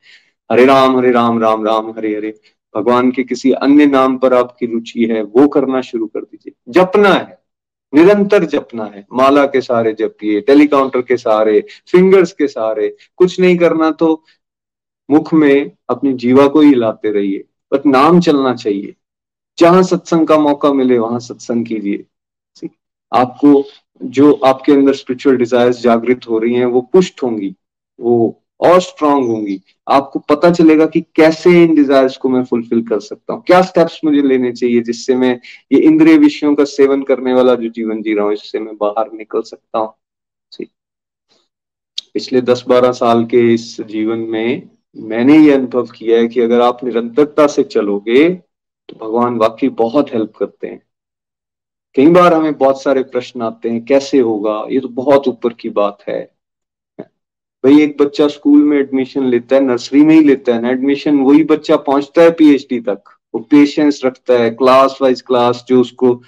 [0.49, 2.33] हरे राम हरे राम राम राम, हरे हरे।
[2.75, 7.09] भगवान के किसी अन्य नाम पर आपकी रुचि है, वो करना शुरू कर दीजिए। जपना
[7.09, 7.39] है,
[7.93, 13.57] निरंतर जपना है। माला के सहारे जपिए, टेलीकाउंटर के सहारे फिंगर्स के सहारे। कुछ नहीं
[13.57, 14.23] करना तो
[15.11, 17.43] मुख में अपनी जीवा को ही हिलाते रहिए
[17.73, 18.95] बट नाम चलना चाहिए।
[19.57, 22.05] जहाँ सत्संग का मौका मिले, वहाँ सत्संग कीजिए।
[23.11, 23.63] आपको
[24.01, 27.55] जो आपके अंदर स्पिरिचुअल डिजायर्स जागृत हो रही हैं, वो पुष्ट होंगी,
[27.99, 32.99] वो और स्ट्रांग होंगी। आपको पता चलेगा कि कैसे इन डिजायर्स को मैं फुलफिल कर
[32.99, 35.39] सकता हूँ। क्या स्टेप्स मुझे लेने चाहिए जिससे मैं
[35.71, 39.11] ये इंद्रिय विषयों का सेवन करने वाला जो जीवन जी रहा हूँ, इससे मैं बाहर
[39.13, 39.93] निकल सकता हूँ।
[42.13, 46.61] पिछले दस बारह साल के इस जीवन में मैंने ये अनुभव किया है कि अगर
[46.61, 50.81] आप निरंतरता से चलोगे तो भगवान वाकई बहुत हेल्प करते हैं।
[51.95, 54.65] कई बार हमें बहुत सारे प्रश्न आते हैं, कैसे होगा?
[54.69, 56.21] ये तो बहुत ऊपर की बात है।
[56.99, 61.19] भाई, एक बच्चा स्कूल में एडमिशन लेता है नर्सरी में ही लेता है ना एडमिशन
[61.19, 66.21] वही बच्चा पहुँचता है पीएचडी तक। वो पेशेंस रखता है क्लास वाइज क्लास जो उसको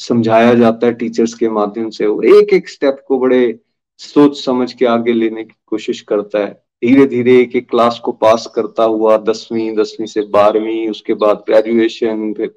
[0.00, 3.58] समझाया जाता है टीचर्स के माध्यम से, वो एक एक स्टेप को बड़े
[4.00, 8.12] सोच समझ के आगे लेने की कोशिश करता है। धीरे धीरे एक एक क्लास को
[8.12, 12.48] पास करता हुआ दसवीं दसवीं से बारहवीं, उसके बाद ग्रेजुएशन फिर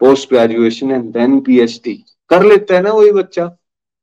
[0.00, 1.94] post graduation and then PhD
[2.30, 3.50] कर लेता है ना वही बच्चा?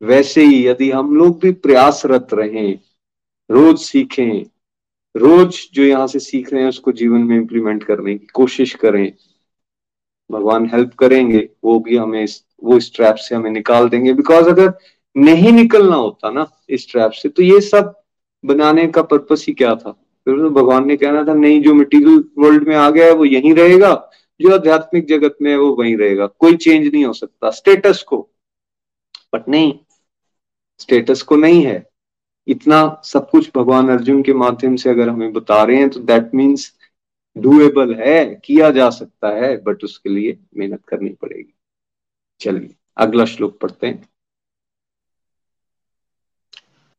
[0.01, 2.79] वैसे ही यदि हम लोग भी प्रयासरत रहें,
[3.49, 4.45] रोज सीखें,
[5.15, 9.11] रोज जो यहाँ से सीख रहे हैं उसको जीवन में इम्प्लीमेंट करने की कोशिश करें,
[10.29, 12.25] भगवान हेल्प करेंगे, वो भी हमें
[12.63, 14.73] वो इस ट्रैप से हमें निकाल देंगे। बिकॉज़ अगर
[15.15, 17.93] नहीं निकलना होता ना इस ट्रैप से तो ये सब
[18.45, 19.91] बनाने का पर्पस ही क्या था?
[20.25, 23.25] फिर तो भगवान ने कहना था, नहीं, जो मटीरियल वर्ल्ड में आ गया है, वो
[23.25, 27.49] यहीं रहेगा, जो आध्यात्मिक जगत में है, वो वहीं रहेगा। कोई चेंज नहीं हो सकता।
[27.49, 28.29] स्टेटस को।
[29.35, 29.73] बट नहीं
[30.79, 31.89] स्टेटस को नहीं है।
[32.47, 36.35] इतना सब कुछ भगवान अर्जुन के माध्यम से अगर हमें बता रहे हैं तो दैट
[36.35, 36.73] मीन्स
[37.37, 41.53] डूएबल है, किया जा सकता है बट उसके लिए मेहनत करनी पड़ेगी।
[42.39, 44.09] चलिए, अगला श्लोक पढ़ते हैं।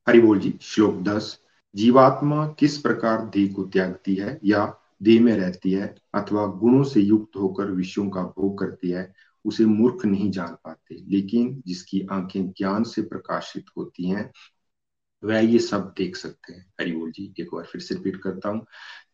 [0.08, 1.40] हरि बोल जी, श्लोक दस।
[1.76, 7.00] जीवात्मा किस प्रकार देह को त्यागती है या देह में रहती है अथवा गुणों से
[7.00, 9.12] युक्त होकर विषयों का भोग करती है,
[9.44, 14.32] उसे मूर्ख नहीं जान पाते। लेकिन जिसकी आँखें ज्ञान से प्रकाशित होती हैं
[15.24, 18.48] वह ये सब देख सकते हैं। हरि बोल जी, एक बार फिर से रिपीट करता
[18.48, 18.66] हूँ।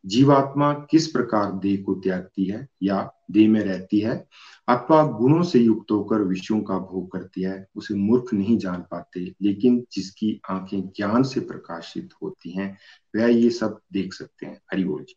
[0.06, 4.26] जीवात्मा किस प्रकार देह को त्यागती है या देह में रहती है?
[4.68, 7.66] अथवा गुणों से युक्त होकर विषयों का भोग करती है?
[7.76, 12.78] उसे मूर्ख नहीं जान पाते, लेकिन जिसकी आँखें ज्ञान से प्रकाशित होती हैं,
[13.16, 15.14] वह ये सब देख सकते हैं। हरि बोल जी।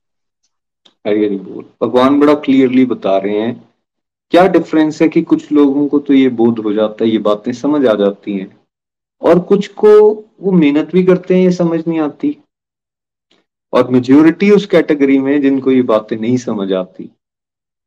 [1.08, 3.70] हरि बोल। भगवान बड़ा क्लियरली बता रहे हैं।
[4.32, 7.52] क्या डिफरेंस है कि कुछ लोगों को तो ये बोध हो जाता है, ये बातें
[7.52, 8.65] समझ आ जाती हैं?
[9.22, 12.38] और कुछ को वो मेहनत भी करते हैं, ये समझ नहीं आती।
[13.74, 17.12] और मेजोरिटी उस कैटेगरी में जिनको ये बातें नहीं समझ आती।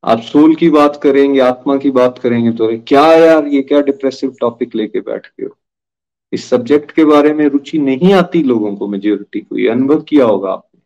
[0.05, 4.35] आप सोल की बात करेंगे, आत्मा की बात करेंगे तो क्या यार, ये क्या डिप्रेसिव
[4.41, 5.57] टॉपिक लेके बैठ गए हो?
[6.33, 10.25] इस सब्जेक्ट के बारे में रुचि नहीं आती लोगों को मेजोरिटी को, ये अनुभव किया
[10.25, 10.81] होगा आपने।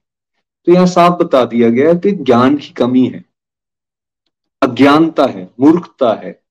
[0.66, 3.24] तो यहाँ साफ़ बता दिया गया है तो ज्ञान की कमी है।
[4.62, 6.42] अज्ञानता है, मूर्खता है।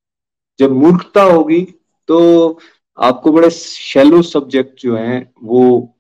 [0.60, 1.68] जब मूर्खता होगी
[2.08, 2.60] तो
[3.02, 5.96] आपको बड़े शैलो सब्जेक्ट जो हैं, वो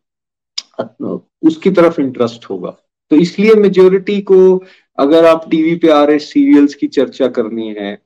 [1.41, 2.69] उसकी तरफ़ इंटरेस्ट होगा।
[3.11, 4.37] तो इसलिए मेजोरिटी को
[4.97, 8.01] अगर आप टीवी पे आ रहे सीरियल्स की चर्चा करनी है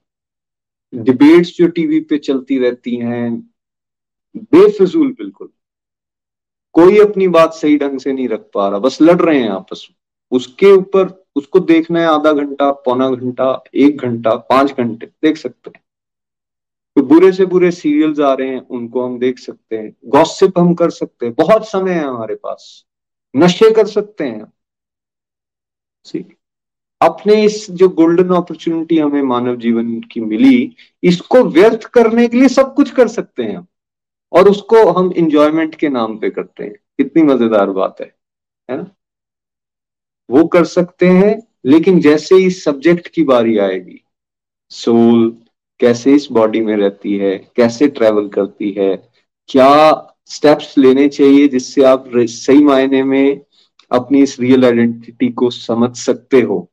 [0.93, 3.51] डिबेट्स जो टीवी पे चलती रहती हैं,
[4.37, 5.49] बेफजूल बिल्कुल।
[6.75, 9.87] कोई अपनी बात सही ढंग से नहीं रख पा रहा, बस लड़ रहे हैं आपस
[9.89, 9.95] में।
[10.31, 15.71] उसके ऊपर, उसको देखना है आधा घंटा, पौना घंटा, एक घंटा, पाँच घंटे, देख सकते
[15.75, 15.84] हैं।
[16.95, 20.73] तो बुरे से बुरे सीरियल्स आ रहे हैं, उनको हम देख सकते हैं। गॉसिप हम
[20.73, 22.85] कर सकते हैं। बहुत समय है हमारे पास।
[23.35, 24.53] नशे कर सकते हैं।
[27.01, 32.47] अपने इस जो गोल्डन अपॉर्चुनिटी हमें मानव जीवन की मिली, इसको व्यर्थ करने के लिए
[32.47, 33.67] सब कुछ कर सकते हैं हम।
[34.31, 38.15] और उसको हम इंजॉयमेंट के नाम पे करते हैं। कितनी मज़ेदार बात है।
[38.71, 38.95] है ना?
[40.29, 44.01] वो कर सकते हैं, लेकिन जैसे ही सब्जेक्ट की बारी आएगी
[44.69, 45.44] सोल
[45.79, 49.11] कैसे इस बॉडी में रहती है, कैसे ट्रेवल करती है,
[49.49, 53.41] क्या स्टेप्स लेने चाहिए जिससे आप सही मायने में
[53.91, 56.71] अपनी इस रियल आइडेंटिटी को समझ सकते हो?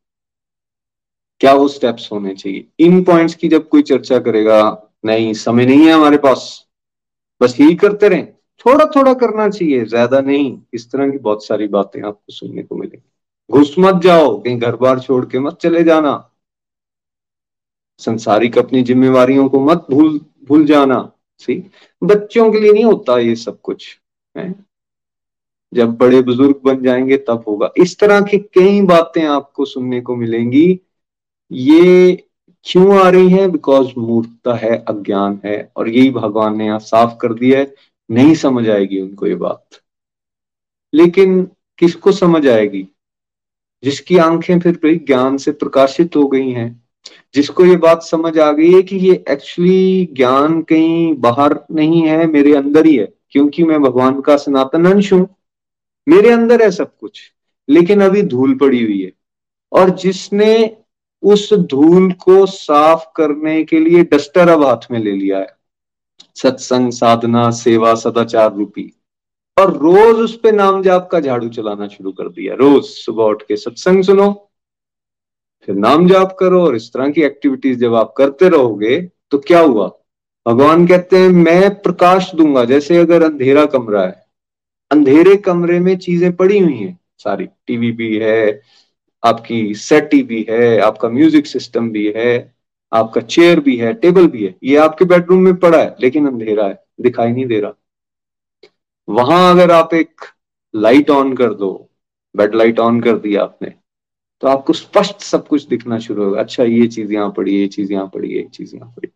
[1.41, 2.67] क्या वो स्टेप्स होने चाहिए?
[2.79, 6.67] इन पॉइंट्स की जब कोई चर्चा करेगा, नहीं, समय नहीं है हमारे पास,
[7.43, 8.27] बस यही करते रहें।
[8.67, 12.77] थोड़ा थोड़ा करना चाहिए, ज़्यादा नहीं। इस तरह की बहुत सारी बातें आपको सुनने को
[12.77, 13.09] मिलेंगी।
[13.51, 16.32] घुस मत जाओ, कहीं घर बार छोड़ के मत चले जाना।
[18.05, 21.71] संसारिक अपनी जिम्मेवारियों को मत भूल भूल जाना सी
[22.05, 24.01] बच्चों के लिए नहीं होता ये सब कुछ,
[24.37, 24.55] है?
[25.75, 30.17] जब बड़े बुज़ुर्ग बन जाएँगे तब होगा। इस तरह की कई बातें आपको सुनने को
[30.17, 30.81] मिलेंगी।
[31.53, 32.25] ये
[32.65, 33.49] क्यों आ रही है?
[33.49, 37.75] बिकॉज़ मूर्खता है, अज्ञान है, और यही भगवान ने यहाँ साफ़ कर दिया है।
[38.11, 39.67] नहीं समझ आएगी उनको ये बात।
[40.95, 41.49] लेकिन
[41.79, 42.89] किसको समझ आएगी?
[43.85, 46.82] जिसकी आँखें फिर ज्ञान से प्रकाशित हो गई हैं।
[47.35, 52.27] जिसको ये बात समझ आ गई है कि ये एक्चुअली ज्ञान कहीं बाहर नहीं है,
[52.27, 55.27] मेरे अंदर ही है, क्योंकि मैं भगवान का सनातन अंश हूँ।
[56.09, 57.33] मेरे अंदर है सब कुछ,
[57.69, 59.13] लेकिन अभी धूल पड़ी हुई है।
[59.73, 60.77] और जिसने
[61.23, 65.57] उस धूल को साफ़ करने के लिए डस्टर अब हाथ में ले लिया है।
[66.35, 68.93] सत्संग, साधना, सेवा, सदाचार रूपी।
[69.59, 73.43] और रोज उस पे नाम जाप का झाड़ू चलाना शुरू कर दिया रोज सुबह उठ
[73.43, 74.52] के सत्संग सुनो
[75.63, 79.01] फिर नाम जाप करो और इस तरह की एक्टिविटीज़ जब आप करते रहोगे
[79.31, 79.89] तो क्या हुआ?
[80.47, 84.25] भगवान कहते हैं, मैं प्रकाश दूँगा, जैसे अगर अंधेरा कमरा है।
[84.91, 88.61] अंधेरे कमरे में चीज़ें पड़ी हुई हैं। सारी टीवी भी है,
[89.25, 92.55] आपकी सेट भी है, आपका म्यूज़िक सिस्टम भी है,
[92.93, 96.67] आपका चेयर भी है टेबल भी है। ये आपके बेडरूम में पड़ा है, लेकिन अंधेरा
[96.67, 97.73] है, दिखाई नहीं दे रहा।
[99.09, 100.21] वहाँ अगर आप एक
[100.75, 101.91] लाइट ऑन कर दो
[102.37, 103.82] बेड लाइट ऑन कर दिया आपने
[104.43, 107.93] तो आपको स्पष्ट सब कुछ दिखना शुरू होगा। अच्छा ये चीज़ यहाँ पड़ी, ये चीज़
[107.93, 109.09] यहाँ पड़ी, ये चीज़ यहाँ पड़ी।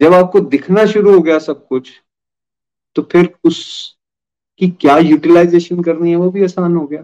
[0.00, 1.90] जब आपको दिखना शुरू हो गया सब कुछ
[2.96, 3.96] तो फिर उस
[4.58, 7.02] की क्या यूटिलाइजेशन करनी है वो भी आसान हो गया।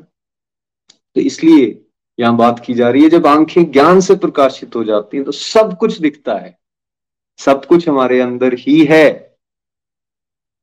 [1.17, 1.85] तो इसलिए
[2.19, 5.33] यहाँ बात की जा रही है, जब आँखें ज्ञान से प्रकाशित हो जाती हैं तो
[5.33, 6.59] सब कुछ दिखता है।
[7.39, 9.37] सब कुछ हमारे अंदर ही है।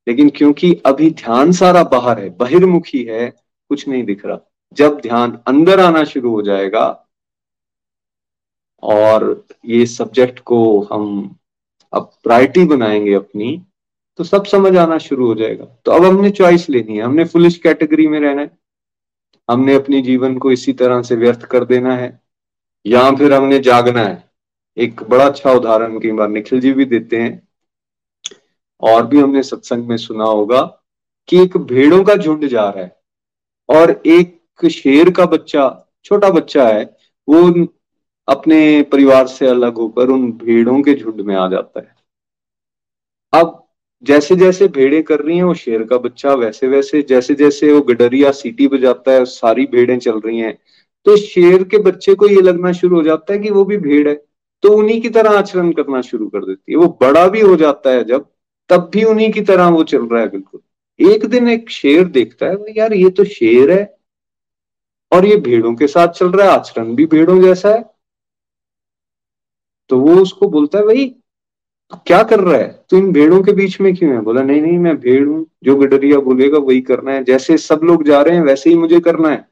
[0.08, 3.28] लेकिन क्योंकि अभी ध्यान सारा बाहर है, बहिर्मुखी है,
[3.70, 4.38] कुछ नहीं दिख रहा।
[4.72, 7.01] जब ध्यान अंदर आना शुरू हो जाएगा
[8.82, 10.58] और ये सब्जेक्ट को
[10.92, 11.36] हम
[11.92, 13.60] अब प्रायोरिटी बनाएँगे अपनी
[14.18, 17.56] तो सब समझ आना शुरू हो जाएगा। तो अब हमने चॉइस लेनी है। हमने फुलिश
[17.58, 18.50] कैटेगरी में रहना है।
[19.48, 22.20] हमने अपने जीवन को इसी तरह से व्यर्थ कर देना है,
[22.86, 24.30] या फिर हमने जागना है।
[24.76, 27.48] एक बड़ा अच्छा उदाहरण कई बार निखिल जी भी देते हैं।
[28.82, 30.62] और भी हमने सत्संग में सुना होगा
[31.28, 32.96] कि एक भेड़ों का झुंड जा रहा है,
[33.68, 36.84] और एक शेर का बच्चा, छोटा बच्चा है,
[37.28, 37.50] वो
[38.28, 41.94] अपने परिवार से अलग होकर उन भेड़ों के झुंड में आ जाता है।
[43.32, 43.58] अब
[44.04, 47.80] जैसे जैसे भेड़े कर रही हैं, वो शेर का बच्चा वैसे वैसे जैसे जैसे वो
[47.82, 50.58] गडरिया सीटी बजाता है, सारी भेड़ें चल रही हैं
[51.06, 54.08] तो शेर के बच्चे को ये लगना शुरू हो जाता है कि वो भी भेड़
[54.08, 54.14] है
[54.62, 57.90] तो उन्हीं की तरह आचरण करना शुरू कर देती है। वो बड़ा भी हो जाता
[57.90, 58.26] है जब,
[58.70, 60.60] तब भी उन्हीं की तरह वो चल रहा है, बिल्कुल।
[61.00, 63.96] एक दिन एक शेर देखता है यार ये तो शेर है,
[65.12, 67.84] और ये भेड़ों के साथ चल रहा है, आचरण भी भेड़ों जैसा है
[69.92, 71.14] तो वो उसको बोलता है, भाई,
[71.94, 72.84] क्या कर रहा है?
[72.90, 74.20] तो इन भेड़ों के बीच में क्यों है?
[74.20, 78.04] बोला, नहीं नहीं, मैं भेड़ हूँ, जो गडरिया बोलेगा वही करना है। जैसे सब लोग
[78.04, 79.48] जा रहे हैं, वैसे ही मुझे करना है।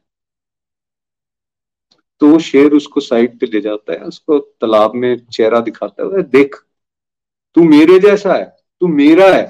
[2.20, 6.22] तो वो शेर उसको साइड पे ले जाता है, उसको तालाब में चेहरा दिखाता है
[6.22, 6.56] देख,
[7.54, 9.46] तू मेरे जैसा है, तू मेरा है,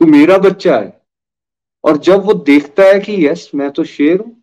[0.00, 1.02] तू मेरा बच्चा है।
[1.84, 4.42] और जब वो देखता है कि, यस, मैं तो शेर हूँ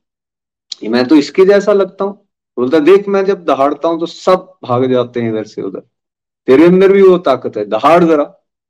[0.84, 2.23] मैं तो इसके जैसा लगता हूँ
[2.58, 5.82] बोलता, देख, मैं जब दहाड़ता हूँ तो सब भाग जाते हैं इधर से उधर।
[6.48, 8.24] तेरे अंदर भी वो ताकत है, दहाड़ जरा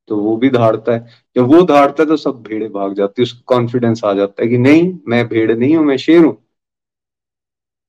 [0.09, 3.23] तो वो भी दहाड़ता है। जब वो दहाड़ता है तो सब भेड़े भाग जाती है,
[3.23, 6.37] उसको कॉन्फिडेंस आ जाता है कि नहीं, मैं भेड़ नहीं हूँ, मैं शेर हूँ।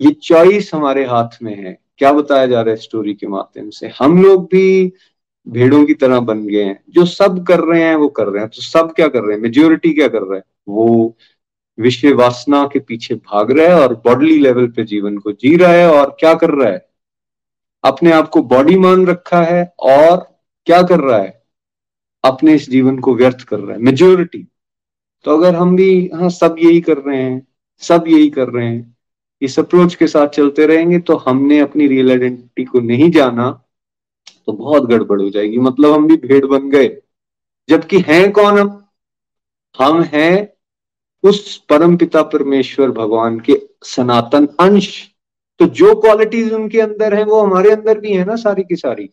[0.00, 3.88] ये चॉइस हमारे हाथ में है। क्या बताया जा रहा है स्टोरी के माध्यम से?
[3.98, 4.92] हम लोग भी
[5.48, 8.50] भेड़ों की तरह बन गए हैं। जो सब कर रहे हैं, वो कर रहे हैं।
[8.50, 9.42] तो सब क्या कर रहे हैं?
[9.42, 10.42] मेजोरिटी क्या कर रहा है?
[10.68, 11.16] वो
[11.78, 15.72] विषय वासना के पीछे भाग रहा है और बॉडली लेवल पे जीवन को जी रहा
[15.72, 16.86] है और क्या कर रहा है?
[17.84, 20.16] अपने आप को बॉडी मान रखा है और
[20.66, 21.42] क्या कर रहा है?
[22.24, 24.46] अपने इस जीवन को व्यर्थ कर रहा है मेजोरिटी
[25.24, 27.46] तो अगर हम भी हाँ सब यही कर रहे हैं,
[27.82, 28.96] सब यही कर रहे हैं,
[29.42, 33.50] इस अप्रोच के साथ चलते रहेंगे तो हमने अपनी रियल आइडेंटिटी को नहीं जाना
[34.46, 36.96] तो बहुत गड़बड़ हो जाएगी। मतलब हम भी भेड़ बन गए,
[37.68, 38.84] जबकि हैं कौन हम?
[39.74, 40.53] हम हैं
[41.24, 45.10] उस परम पिता परमेश्वर भगवान के सनातन अंश।
[45.58, 49.10] तो जो क्वालिटीज उनके अंदर है वो हमारे अंदर भी है ना सारी की सारी।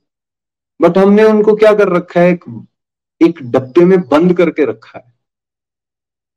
[0.82, 2.32] बट हमने उनको क्या कर रखा है?
[2.32, 2.66] एक,
[3.22, 5.14] एक डब्बे में बंद करके रखा है।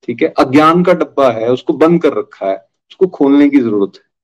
[0.04, 0.28] ठीक है?
[0.28, 2.56] अज्ञान का डब्बा है उसको बंद कर रखा है।
[2.90, 4.14] उसको खोलने की ज़रूरत है।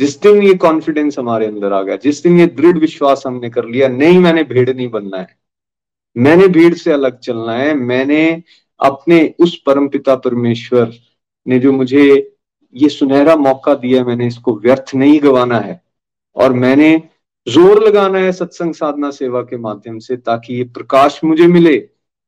[0.00, 3.64] जिस दिन ये कॉन्फिडेंस हमारे अंदर आ गया जिस दिन ये दृढ़ विश्वास हमने कर
[3.64, 5.38] लिया नहीं मैंने भीड़ नहीं बनना है।
[6.16, 8.42] मैंने भीड़ से अलग चलना है। मैंने
[8.80, 10.92] अपने उस परम पिता परमेश्वर
[11.46, 12.04] ने जो मुझे
[12.74, 15.80] ये सुनहरा मौका दिया मैंने इसको व्यर्थ नहीं गवाना है।
[16.36, 16.90] और मैंने
[17.46, 21.74] ज़ोर लगाना है सत्संग साधना सेवा के माध्यम से ताकि ये प्रकाश मुझे मिले,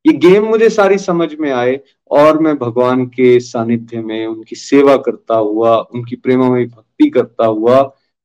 [0.05, 1.79] ये गेम मुझे सारी समझ में आए
[2.11, 7.79] और मैं भगवान के सानिध्य में उनकी सेवा करता हुआ, उनकी प्रेममय भक्ति करता हुआ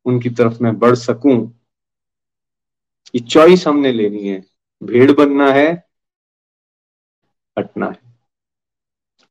[0.06, 1.36] उनकी तरफ़ मैं बढ़ सकूँ।
[3.14, 4.42] ये चॉइस हमने लेनी है,
[4.82, 5.70] भेड़ बनना है,
[7.56, 8.07] हटना है।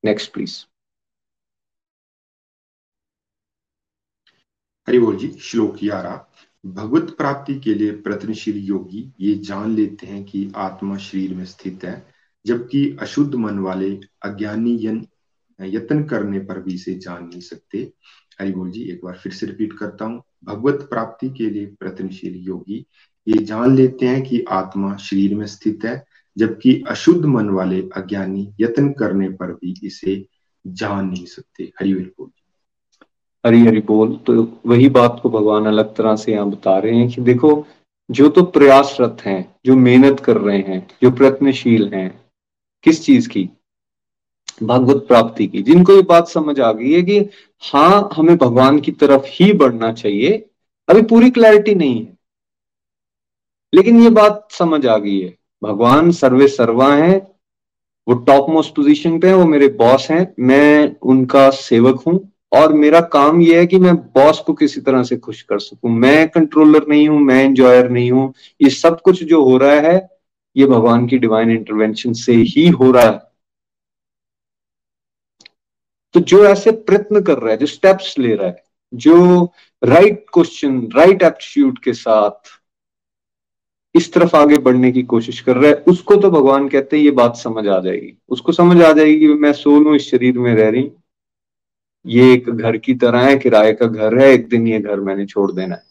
[0.03, 0.55] नेक्स्ट प्लीज़
[4.87, 6.25] हरि बोल जी, श्लोक ग्यारह।
[6.65, 11.83] भगवत प्राप्ति के लिए प्रयत्नशील योगी ये जान लेते हैं कि आत्मा शरीर में स्थित
[11.83, 11.95] है,
[12.45, 13.91] जबकि अशुद्ध मन वाले
[14.23, 14.75] अज्ञानी
[15.59, 17.91] यत्न करने पर भी इसे जान नहीं सकते।
[18.41, 22.35] हरि बोल जी, एक बार फिर से रिपीट करता हूँ। भगवत प्राप्ति के लिए प्रयत्नशील
[22.47, 22.85] योगी
[23.27, 26.03] ये जान लेते हैं कि आत्मा शरीर में स्थित है
[26.37, 30.25] जबकि अशुद्ध मन वाले अज्ञानी यत्न करने पर भी इसे
[30.67, 32.29] जान नहीं सकते। हरी हरि बोल।
[33.45, 37.09] हरी हरी बोल। तो वही बात को भगवान अलग तरह से यहाँ बता रहे हैं
[37.09, 37.67] कि देखो,
[38.11, 42.25] जो तो प्रयासरत हैं, जो मेहनत कर रहे हैं, जो प्रयत्नशील हैं,
[42.83, 43.49] किस चीज़ की?
[44.63, 47.19] भागवत प्राप्ति की। जिनको ये बात समझ आ गई है कि
[47.73, 50.49] हाँ हमें भगवान की तरफ़ ही बढ़ना चाहिए।
[50.89, 52.17] अभी पूरी क्लैरिटी नहीं है।
[53.73, 57.17] लेकिन ये बात समझ आ गई है। भगवान सर्वे सर्वा है,
[58.07, 62.73] वो टॉप मोस्ट पोजीशन पे है, वो मेरे बॉस हैं, मैं उनका सेवक हूँ और
[62.73, 66.29] मेरा काम यह है कि मैं बॉस को किसी तरह से खुश कर सकूँ। मैं
[66.29, 70.09] कंट्रोलर नहीं हूँ, मैं एंजॉयर नहीं हूँ। ये सब कुछ जो हो रहा है,
[70.55, 73.21] ये भगवान की डिवाइन इंटरवेंशन से ही हो रहा है।
[76.13, 79.45] तो जो ऐसे प्रयत्न कर रहा है, जो स्टेप्स ले रहा है, जो
[79.83, 82.56] राइट क्वेश्चन राइट एप्टीट्यूड के साथ
[83.95, 87.11] इस तरफ़ आगे बढ़ने की कोशिश कर रहा है। उसको तो भगवान कहते हैं, ये
[87.11, 90.69] बात समझ आ जाएगी। उसको समझ आ जाएगी कि मैं सोनू इस शरीर में रह
[90.69, 90.89] रही
[92.05, 95.25] ये एक घर की तरह है, किराए का घर है, एक दिन ये घर मैंने
[95.25, 95.83] छोड़ देना है।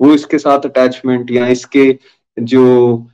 [0.00, 1.98] वो इसके साथ अटैचमेंट या इसके
[2.36, 3.06] जो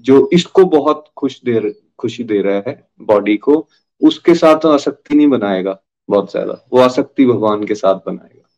[0.00, 1.60] जो इसको बहुत खुश दे
[1.98, 3.66] खुशी दे रहा है बॉडी को,
[4.00, 5.78] उसके साथ आसक्ति नहीं बनाएगा
[6.08, 8.48] बहुत ज़्यादा। वो आसक्ति भगवान के साथ बनाएगा।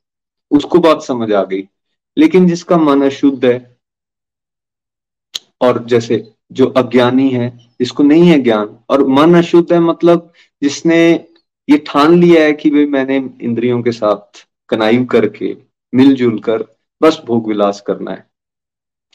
[0.50, 1.62] उसको बात समझ आ गई।
[2.16, 3.58] लेकिन जिसका मन अशुद्ध है
[5.60, 10.32] और जैसे जो अज्ञानी है जिसको नहीं है ज्ञान। और मन अशुद्ध है मतलब
[10.62, 11.26] जिसने
[11.70, 15.56] ये ठान लिया है कि भाई मैंने इंद्रियों के साथ कनाइव करके,
[15.94, 16.64] मिलजुल कर
[17.02, 18.30] बस भोग विलास करना है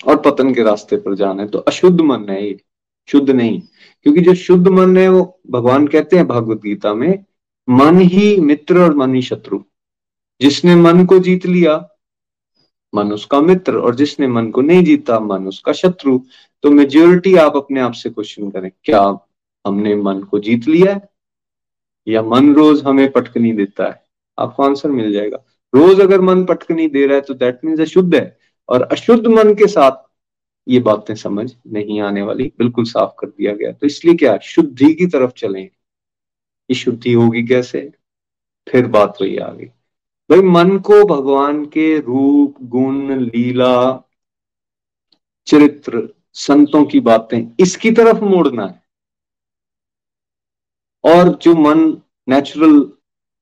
[0.07, 2.59] और पतन के रास्ते पर जाना है। तो अशुद्ध मन है ये,
[3.07, 3.61] शुद्ध नहीं।
[4.03, 7.25] क्योंकि जो शुद्ध मन है वो भगवान कहते हैं भागवत गीता में,
[7.69, 9.59] मन ही मित्र और मन ही शत्रु।
[10.41, 11.94] जिसने मन को जीत लिया
[12.95, 16.19] मन उसका मित्र और जिसने मन को नहीं जीता, मन उसका शत्रु
[16.63, 19.01] तो मेजोरिटी आप अपने आप से क्वेश्चन करें, क्या
[19.65, 21.01] हमने मन को जीत लिया है?
[22.07, 24.03] या मन रोज हमें पटकनी देता है?
[24.37, 25.37] आपको आंसर मिल जाएगा।
[25.73, 28.37] रोज अगर मन पटकनी दे रहा है तो दैट मीन्स अशुद्ध है।
[28.69, 30.03] और अशुद्ध मन के साथ
[30.67, 34.93] ये बातें समझ नहीं आने वाली, बिल्कुल साफ़ कर दिया गया। तो इसलिए क्या शुद्धि
[34.93, 37.89] की तरफ़ चले। ये शुद्धि होगी कैसे?
[38.67, 39.65] फिर बात वही आ गई
[40.31, 44.03] भाई, मन को भगवान के रूप, गुण, लीला,
[45.47, 48.83] चरित्र, संतों की बातें इसकी तरफ़ मोड़ना है।
[51.03, 52.91] और जो मन नेचुरल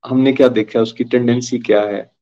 [0.06, 2.16] हमने क्या देखा, उसकी टेंडेंसी क्या है?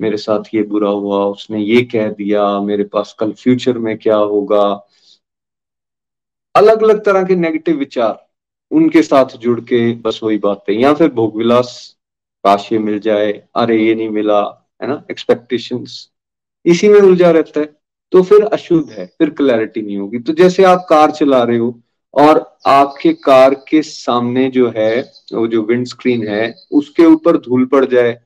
[0.00, 4.16] मेरे साथ ये बुरा हुआ, उसने ये कह दिया, मेरे पास कल फ्यूचर में क्या
[4.16, 4.86] होगा?
[6.56, 8.28] अलग अलग तरह के नेगेटिव विचार
[8.70, 11.97] उनके साथ जुड़ के बस वही बातें। या फिर भोग विलास
[12.48, 14.40] काश ये मिल जाए, अरे ये नहीं मिला,
[14.82, 16.06] है ना एक्सपेक्टेशंस
[16.64, 17.76] इसी में उलझा रहता है।
[18.12, 21.80] तो फिर अशुद्ध है, फिर क्लैरिटी नहीं होगी। तो जैसे आप कार चला रहे हो
[22.14, 25.00] और आपके कार के सामने जो है,
[25.32, 28.16] वो जो विंड स्क्रीन है, उसके ऊपर धूल पड़ जाए,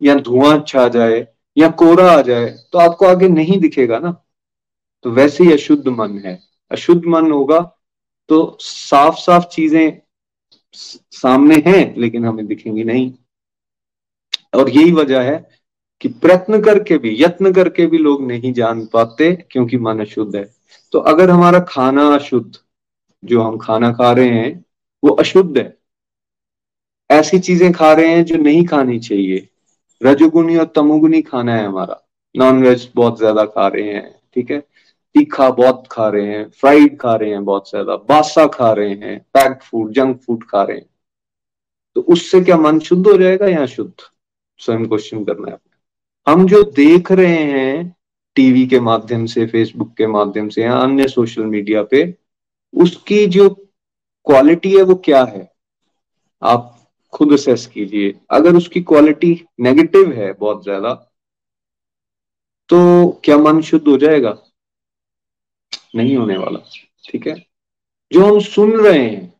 [0.00, 4.10] या धुआँ छा जाए, या कोरा आ जाए तो आपको आगे नहीं दिखेगा ना।
[5.04, 6.38] तो वैसे ही अशुद्ध मन है।
[6.70, 7.60] अशुद्ध मन होगा
[8.30, 10.00] तो साफ़ साफ़ चीज़ें
[10.74, 13.12] सामने हैं, लेकिन हमें दिखेंगी नहीं।
[14.56, 15.48] और यही वजह है
[16.00, 20.50] कि प्रयत्न करके भी, यत्न करके भी लोग नहीं जान पाते क्योंकि मन अशुद्ध है।
[20.92, 22.58] तो अगर हमारा खाना अशुद्ध,
[23.22, 24.64] जो हम खाना खा रहे हैं,
[25.02, 25.76] वो अशुद्ध है।
[27.10, 29.48] ऐसी चीज़ें खा रहे हैं जो नहीं खानी चाहिए।
[30.00, 32.02] रजोगुनी और तमोगुनी खाना है हमारा।
[32.34, 34.58] नॉन वेज बहुत ज़्यादा खा रहे हैं, ठीक है?
[35.14, 39.18] तीखा बहुत खा रहे हैं फ्राइड खा रहे हैं बहुत ज़्यादा, बासा खा रहे हैं
[39.34, 40.86] पैक्ड फ़ूड जंक फ़ूड खा रहे हैं।
[41.96, 43.92] तो उससे क्या मन शुद्ध हो जाएगा या शुद्ध
[44.60, 45.58] स्वयं क्वेश्चन करना है।
[46.26, 47.94] हम जो देख रहे हैं
[48.36, 52.14] टीवी के माध्यम से फेसबुक के माध्यम से या अन्य सोशल मीडिया पे,
[52.74, 53.48] उसकी जो
[54.26, 55.50] क्वालिटी है वो क्या है?
[56.42, 56.72] आप
[57.12, 60.94] खुद असेस कीजिए। अगर उसकी क्वालिटी नेगेटिव है बहुत ज़्यादा
[62.70, 64.36] तो क्या मन शुद्ध हो जाएगा?
[65.94, 66.58] नहीं होने वाला,
[67.04, 67.34] ठीक है?
[68.12, 69.32] जो हम सुन रहे हैं,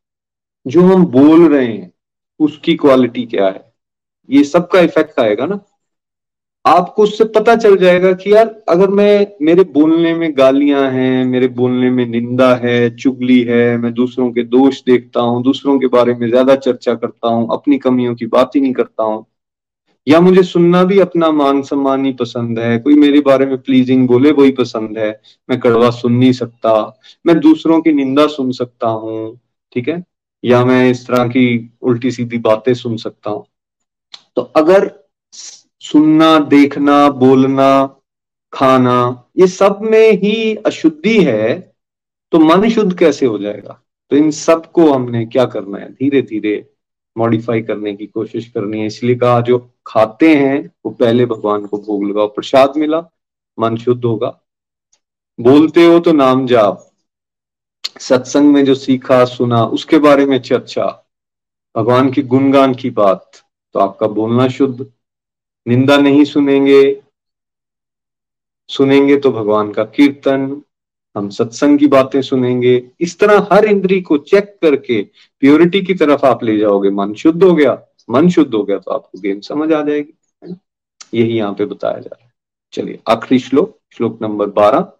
[0.66, 1.92] जो हम बोल रहे हैं,
[2.40, 3.65] उसकी क्वालिटी क्या है?
[4.30, 5.60] ये सबका इफ़ेक्ट आएगा ना।
[6.64, 11.48] आपको उससे पता चल जाएगा कि यार, अगर मैं, मेरे बोलने में गालियाँ हैं, मेरे
[11.48, 16.14] बोलने में निंदा है, चुगली है, मैं दूसरों के दोष देखता हूँ, दूसरों के बारे
[16.14, 19.26] में ज़्यादा चर्चा करता हूँ, अपनी कमियों की बात ही नहीं करता हूँ,
[20.06, 24.08] या मुझे सुनना भी अपना मान सम्मान ही पसंद है, कोई मेरे बारे में प्लीजिंग
[24.08, 25.20] बोले, वही पसंद है,
[25.50, 29.40] मैं कड़वा सुन नहीं सकता, मैं दूसरों की निंदा सुन सकता हूँ,
[29.72, 30.04] ठीक है?
[30.44, 33.44] या मैं इस तरह की उल्टी सीधी बातें सुन सकता हूँ।
[34.36, 34.94] तो अगर
[35.80, 37.96] सुनना, देखना, बोलना,
[38.52, 41.72] खाना, ये सब में ही अशुद्धि है
[42.32, 43.82] तो मन शुद्ध कैसे हो जाएगा?
[44.10, 45.92] तो इन सबको हमने क्या करना है?
[45.92, 46.70] धीरे धीरे
[47.18, 51.78] मॉडिफाई करने की कोशिश करनी है। इसलिए कहा, जो खाते हैं, वो पहले भगवान को
[51.78, 53.00] भोग लगाओ, प्रसाद मिला,
[53.58, 54.40] मन शुद्ध होगा।
[55.40, 56.92] बोलते हो तो नाम जाप।
[58.00, 61.04] सत्संग में जो सीखा, सुना, उसके बारे में चर्चा।
[61.76, 63.30] भगवान की गुणगान की बात।
[63.76, 64.86] तो आपका बोलना शुद्ध।
[65.66, 67.02] निंदा नहीं सुनेंगे
[68.70, 70.62] सुनेंगे तो भगवान का कीर्तन,
[71.16, 75.02] हम सत्संग की बातें सुनेंगे। इस तरह हर इंद्री को चेक करके
[75.42, 77.78] प्योरिटी की तरफ़ आप ले जाओगे। मन शुद्ध हो गया,
[78.10, 80.12] मन शुद्ध हो गया तो आपको गेम समझ आ जाएगी,
[80.42, 80.56] है ना?
[81.14, 82.32] यही यहाँ पे बताया जा रहा है।
[82.72, 84.92] चलिए, आखिरी श्लोक श्लोक नंबर बारह।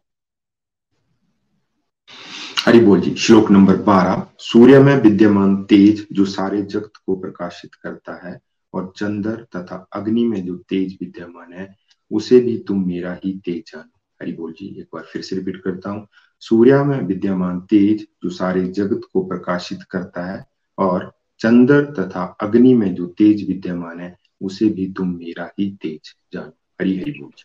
[2.67, 7.75] हरि बोल जी, श्लोक नंबर बारह। सूर्य में विद्यमान तेज जो सारे जगत को प्रकाशित
[7.75, 8.41] करता है
[8.77, 11.77] और चंद्र तथा अग्नि में जो तेज विद्यमान है,
[12.13, 15.57] उसे भी तुम मेरा ही तेज जानो। हरि बोल जी, एक बार फिर से रिपीट
[15.57, 16.07] करता हूँ।
[16.41, 20.47] सूर्य में विद्यमान तेज, जो सारे जगत को प्रकाशित करता है,
[20.79, 26.15] और चंद्र तथा अग्नि में जो तेज विद्यमान है, उसे भी तुम मेरा ही तेज
[26.33, 27.45] जानो। हरि हरि बोल जी।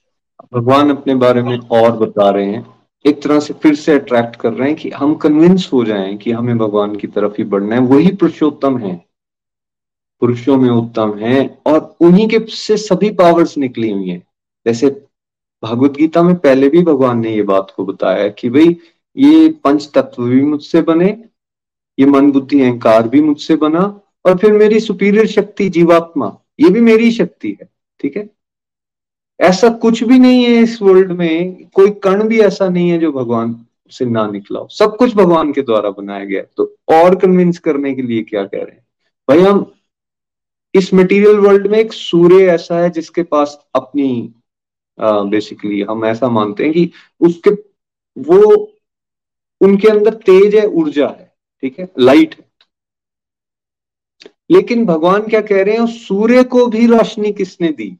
[0.53, 2.75] भगवान अपने बारे में और बता रहे हैं।
[3.05, 6.31] एक तरह से फिर से अट्रैक्ट कर रहे हैं कि हम कन्विंस हो जाएँ कि
[6.31, 9.10] हमें भगवान की तरफ़ ही बढ़ना है। वही पुरुषोत्तम है।
[10.21, 14.23] पुरुषों में उत्तम है और उन्हीं के से सभी पावर्स निकली हुई हैं।
[14.65, 14.89] जैसे
[15.63, 18.77] भगवत गीता में पहले भी भगवान ने ये बात को बताया कि भाई,
[19.17, 21.09] ये पंच तत्व भी मुझसे बने,
[21.99, 23.81] ये मन बुद्धि अहंकार भी मुझसे बना
[24.25, 27.69] और फिर मेरी सुपीरियर शक्ति जीवात्मा, ये भी मेरी शक्ति है,
[27.99, 28.29] ठीक है?
[29.39, 33.11] ऐसा कुछ भी नहीं है इस वर्ल्ड में, कोई कण भी ऐसा नहीं है जो
[33.11, 33.55] भगवान
[33.91, 37.93] से ना निकला हो। सब कुछ भगवान के द्वारा बनाया गया तो और कन्विंस करने
[37.95, 38.85] के लिए क्या कह रहे हैं?
[39.29, 39.71] भाई, हम
[40.73, 44.33] इस मटेरियल वर्ल्ड में एक सूर्य ऐसा है जिसके पास अपनी
[44.99, 46.91] बेसिकली हम ऐसा मानते हैं कि
[47.21, 47.49] उसके,
[48.17, 48.77] वो
[49.61, 52.49] उनके अंदर तेज है, ऊर्जा है, ठीक है लाइट है।
[54.51, 57.95] लेकिन भगवान क्या कह रहे हैं सूर्य को भी रोशनी किसने दी?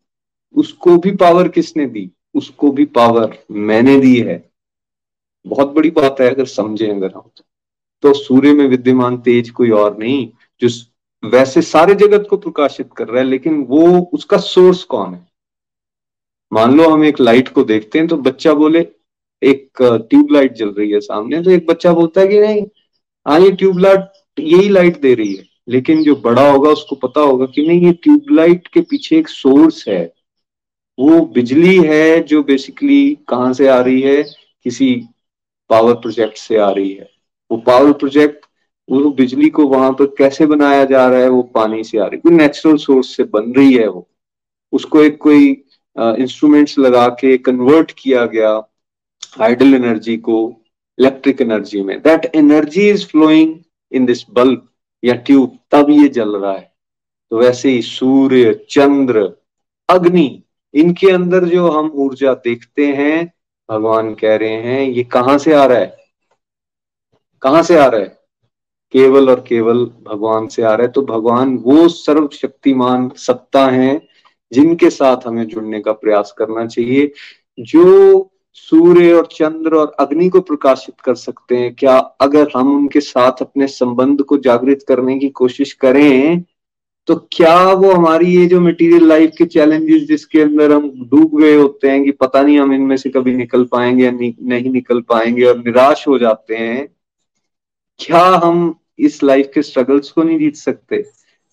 [0.56, 2.10] उसको भी पावर किसने दी?
[2.36, 4.44] उसको भी पावर मैंने दी है।
[5.46, 7.30] बहुत बड़ी बात है, अगर समझे अगर हम
[8.04, 10.28] तो। सूर्य में विद्यमान तेज कोई और नहीं
[10.62, 10.70] जो
[11.24, 15.26] वैसे सारे जगत को प्रकाशित कर रहा है, लेकिन वो उसका सोर्स कौन है?
[16.52, 18.80] मान लो हम एक लाइट को देखते हैं तो बच्चा बोले,
[19.42, 22.66] एक ट्यूबलाइट जल रही है सामने तो एक बच्चा बोलता है कि नहीं
[23.26, 27.46] हाँ ये ट्यूबलाइट यही लाइट दे रही है, लेकिन जो बड़ा होगा उसको पता होगा
[27.46, 30.04] कि नहीं, ये ट्यूबलाइट के पीछे एक सोर्स है।
[30.98, 34.24] वो बिजली है जो बेसिकली कहाँ से आ रही है?
[34.66, 34.96] किसी
[35.70, 37.10] पावर प्रोजेक्ट से आ रही है।
[37.52, 38.46] वो पावर प्रोजेक्ट
[38.92, 42.16] वो बिजली को वहाँ पर कैसे बनाया जा रहा है, वो पानी से आ रही
[42.16, 44.08] है। कोई नेचुरल सोर्स से बन रही है वो।
[44.74, 45.50] उसको एक कोई
[45.96, 48.52] इंस्ट्रूमेंट्स लगा के कन्वर्ट किया गया
[49.42, 50.38] आइडल एनर्जी को
[51.00, 53.58] इलेक्ट्रिक एनर्जी में। That energy is flowing
[53.92, 54.68] in this bulb
[55.04, 56.72] या ट्यूब तब ये जल रहा है।
[57.32, 59.30] तो वैसे ही सूर्य, चंद्र,
[59.90, 63.34] अग्नि, इनके अंदर जो हम ऊर्जा देखते हैं,
[63.70, 65.98] भगवान कह रहे हैं, ये कहाँ से आ रहा है?
[67.42, 68.21] कहाँ से आ रहा है?
[68.94, 74.02] केवल और केवल भगवान से आ रहा है। तो भगवान वो सर्वशक्तिमान सत्ता है
[74.52, 77.12] जिनके साथ हमें जुड़ने का प्रयास करना चाहिए।
[77.60, 83.00] जो सूर्य और चंद्र और अग्नि को प्रकाशित कर सकते हैं, क्या अगर हम उनके
[83.02, 86.44] साथ अपने संबंध को जागृत करने की कोशिश करें
[87.08, 91.56] तो क्या वो हमारी ये जो मटेरियल लाइफ के चैलेंजेस जिसके अंदर हम डूब गए
[91.56, 95.46] होते हैं कि पता नहीं हम इनमें से कभी निकल पाएँगे या नहीं निकल पाएँगे
[95.46, 96.88] और निराश हो जाते हैं,
[98.00, 101.02] क्या हम इस लाइफ के स्ट्रगल्स को नहीं जीत सकते।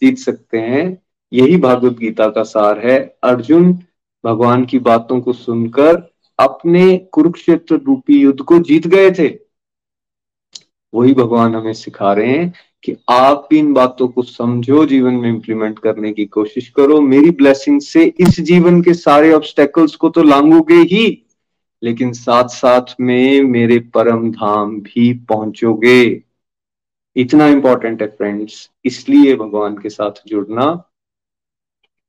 [0.03, 3.79] जीत सकते हैं। यही भागवत गीता का सार है। अर्जुन
[4.25, 9.39] भगवान की बातों को सुनकर अपने कुरुक्षेत्र रूपी युद्ध को जीत गए थे।
[10.95, 12.53] वही भगवान हमें सिखा रहे हैं
[12.85, 17.31] कि आप भी इन बातों को समझो, जीवन में इंप्लीमेंट करने की कोशिश करो। मेरी
[17.31, 21.27] ब्लेसिंग से इस जीवन के सारे ऑब्स्टेकल्स को तो लांगोगे ही,
[21.83, 26.23] लेकिन साथ साथ में मेरे परम धाम भी पहुंचोगे।
[27.19, 30.65] इतना इंपॉर्टेंट है फ्रेंड्स इसलिए भगवान के साथ जुड़ना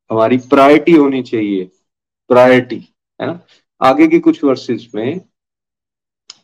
[0.10, 1.64] हमारी प्रायोरिटी होनी चाहिए।
[2.30, 2.78] प्रायोरिटी
[3.20, 3.40] है ना?
[3.82, 5.20] आगे के कुछ वर्सेस में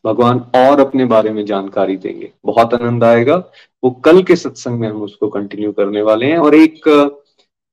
[0.05, 3.35] भगवान और अपने बारे में जानकारी देंगे। बहुत आनंद आएगा।
[3.83, 6.89] वो कल के सत्संग में हम उसको कंटिन्यू करने वाले हैं। और एक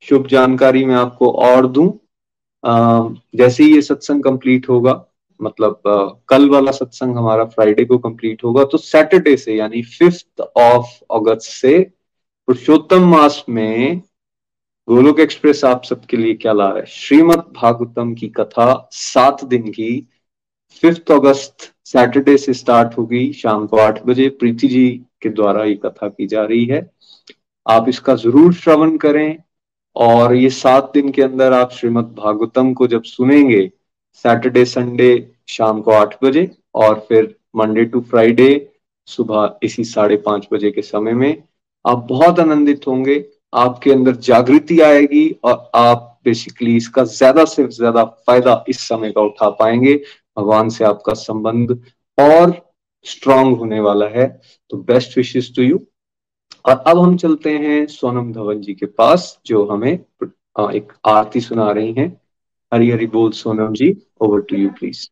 [0.05, 1.91] शुभ जानकारी मैं आपको और दूँ।
[3.37, 4.93] जैसे ही ये सत्संग कंप्लीट होगा
[5.43, 5.83] मतलब
[6.29, 11.51] कल वाला सत्संग हमारा फ्राइडे को कंप्लीट होगा तो सैटरडे से, यानी फिफ्थ ऑफ़ अगस्त
[11.51, 11.79] से
[12.49, 14.01] पुरुषोत्तम मास में
[14.89, 16.85] गोलोक एक्सप्रेस आप सबके लिए क्या ला रहा है?
[16.87, 20.07] श्रीमद भागवतम की कथा सात दिन की
[20.83, 24.89] फिफ्थ अगस्त सैटरडे से स्टार्ट होगी, शाम को आठ बजे प्रीति जी
[25.23, 26.91] के द्वारा ये कथा की जा रही है।
[27.67, 29.37] आप इसका ज़रूर श्रवण करें
[29.97, 33.71] और ये सात दिन के अंदर आप श्रीमद भागवतम को जब सुनेंगे
[34.25, 35.13] सैटरडे संडे
[35.49, 38.51] शाम को आठ बजे और फिर मंडे टू फ्राइडे
[39.09, 41.43] सुबह इसी साढ़े पाँच बजे के समय में
[41.85, 43.25] आप बहुत आनंदित होंगे,
[43.55, 49.21] आपके अंदर जागृति आएगी और आप बेसिकली इसका ज़्यादा से ज़्यादा फ़ायदा इस समय का
[49.21, 49.95] उठा पाएँगे।
[50.39, 51.71] भगवान से आपका संबंध
[52.19, 52.55] और
[53.07, 54.27] स्ट्रांग होने वाला है।
[54.71, 55.81] तो बेस्ट विशेष टू यू
[56.65, 61.71] और अब हम चलते हैं सोनम धवन जी के पास, जो हमें एक आरती सुना
[61.71, 62.09] रही हैं।
[62.73, 65.09] हरी हरी बोल Sonam ji over to you please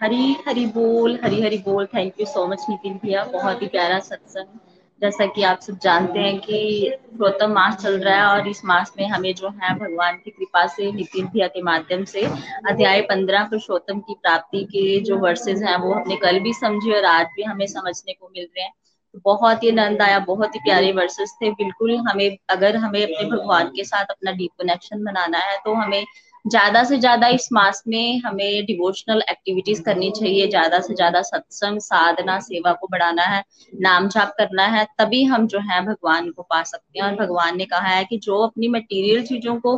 [0.00, 3.98] Hari Hari बोल, हरी हरी बोल thank you so much Nitin भैया, बहुत ही प्यारा
[3.98, 4.58] सत्संग।
[5.02, 8.92] जैसा कि आप सब जानते हैं कि गौतम मास चल रहा है और इस मास
[8.98, 12.24] में हमें जो है भगवान की कृपा से नितिन भिया के माध्यम से
[12.70, 17.04] अध्याय पंद्रह पुरुषोत्तम की प्राप्ति के जो वर्सेज हैं, वो हमने कल भी समझे और
[17.04, 18.72] आज भी हमें समझने को मिल रहे हैं।
[19.14, 23.28] तो बहुत ही आनंद आया, बहुत ही प्यारे वर्सेस थे। बिल्कुल हमें, अगर हमें अपने
[23.30, 26.04] भगवान के साथ अपना डीप कनेक्शन बनाना है तो हमें
[26.48, 31.78] ज़्यादा से ज़्यादा इस मास में हमें डिवोशनल एक्टिविटीज़ करनी चाहिए, ज़्यादा से ज़्यादा सत्संग,
[31.80, 33.42] साधना, सेवा को बढ़ाना है,
[33.80, 37.56] नाम जाप करना है, तभी हम जो है भगवान को पा सकते हैं। और भगवान
[37.56, 39.76] ने कहा है कि जो अपनी मटेरियल चीज़ों को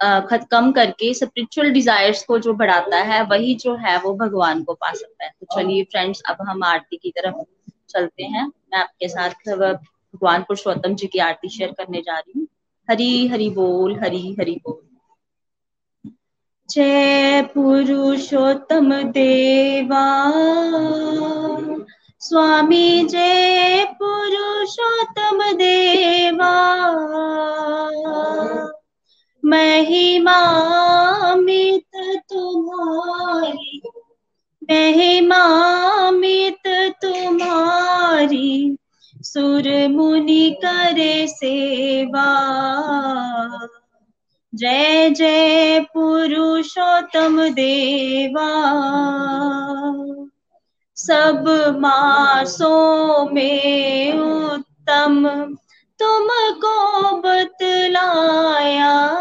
[0.00, 4.74] खत, कम करके स्पिरिचुअल डिजायर्स को जो बढ़ाता है, वही जो है वो भगवान को
[4.74, 7.42] पा सकता है। तो चलिए फ्रेंड्स अब हम आरती की तरफ़
[7.90, 12.46] चलते हैं। मैं आपके साथ भगवान पुरुषोत्तम जी की आरती शेयर करने जा रही हूँ।
[12.88, 14.82] हरी हरी बोल, हरी हरी बोल।
[16.74, 20.06] जय पुरुषोत्तम देवा।
[22.20, 26.54] स्वामी जय पुरुषोत्तम देवा।
[29.44, 30.38] महिमा
[31.34, 33.82] मित तुम्हारी,
[34.70, 35.44] महिमा
[36.10, 36.68] मित
[37.02, 38.76] तुम्हारी,
[39.22, 42.28] सुर मुनि करे सेवा।
[44.54, 48.50] जय जय पुरुषोत्तम देवा।
[50.96, 51.44] सब
[51.78, 55.28] मासों में उत्तम,
[56.02, 59.14] तुमको बतलाया।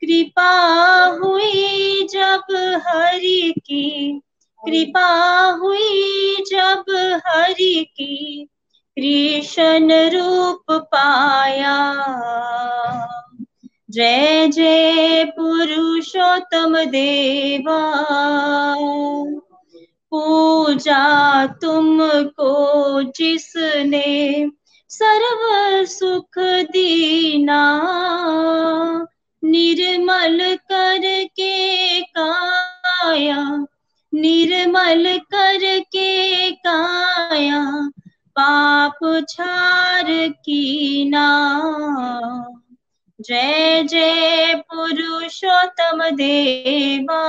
[0.00, 2.42] कृपा हुई जब
[2.88, 4.20] हरि की,
[4.66, 6.84] कृपा हुई जब
[7.26, 8.48] हरि की
[8.98, 11.76] कृष्ण रूप पाया।
[13.90, 17.94] जय जय पुरुषोत्तम देवा।
[20.10, 22.54] पूजा तुमको
[23.02, 24.50] जिसने
[24.88, 26.38] सर्व सुख
[26.70, 27.62] दीना,
[29.44, 33.66] निर्मल करके काया,
[34.14, 37.90] निर्मल करके काया
[38.36, 41.26] पाप छार कीना
[43.20, 47.22] जय जय पुरुषोत्तम देवा।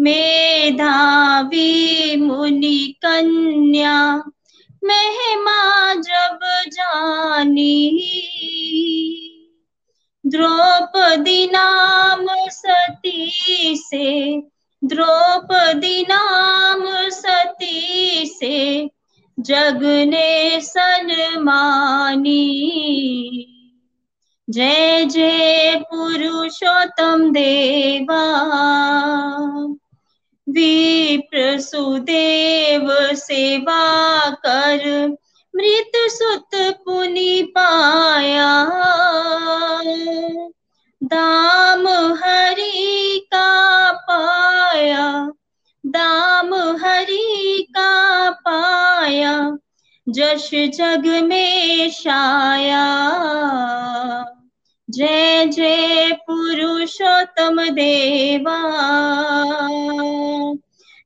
[0.00, 1.66] मेधावी
[2.16, 4.16] मुनि कन्या,
[4.84, 7.74] महिमा जब जानी।
[10.24, 14.40] द्रौपदी नाम सती से
[14.84, 18.90] द्रौपदी नाम सती से
[19.40, 22.40] जग ने सनमानी
[24.50, 28.24] जय जय पुरुषोत्तम देवा।
[30.48, 35.08] विप्र सुदेव सेवा कर,
[35.56, 38.52] मृत सुत पुनि पाया।
[41.04, 45.30] दाम हरि का पाया,
[45.86, 49.58] दाम हरि का पाया,
[50.08, 53.14] जश जग में शाया।
[54.90, 58.58] जय जय पुरुषोत्तम देवा।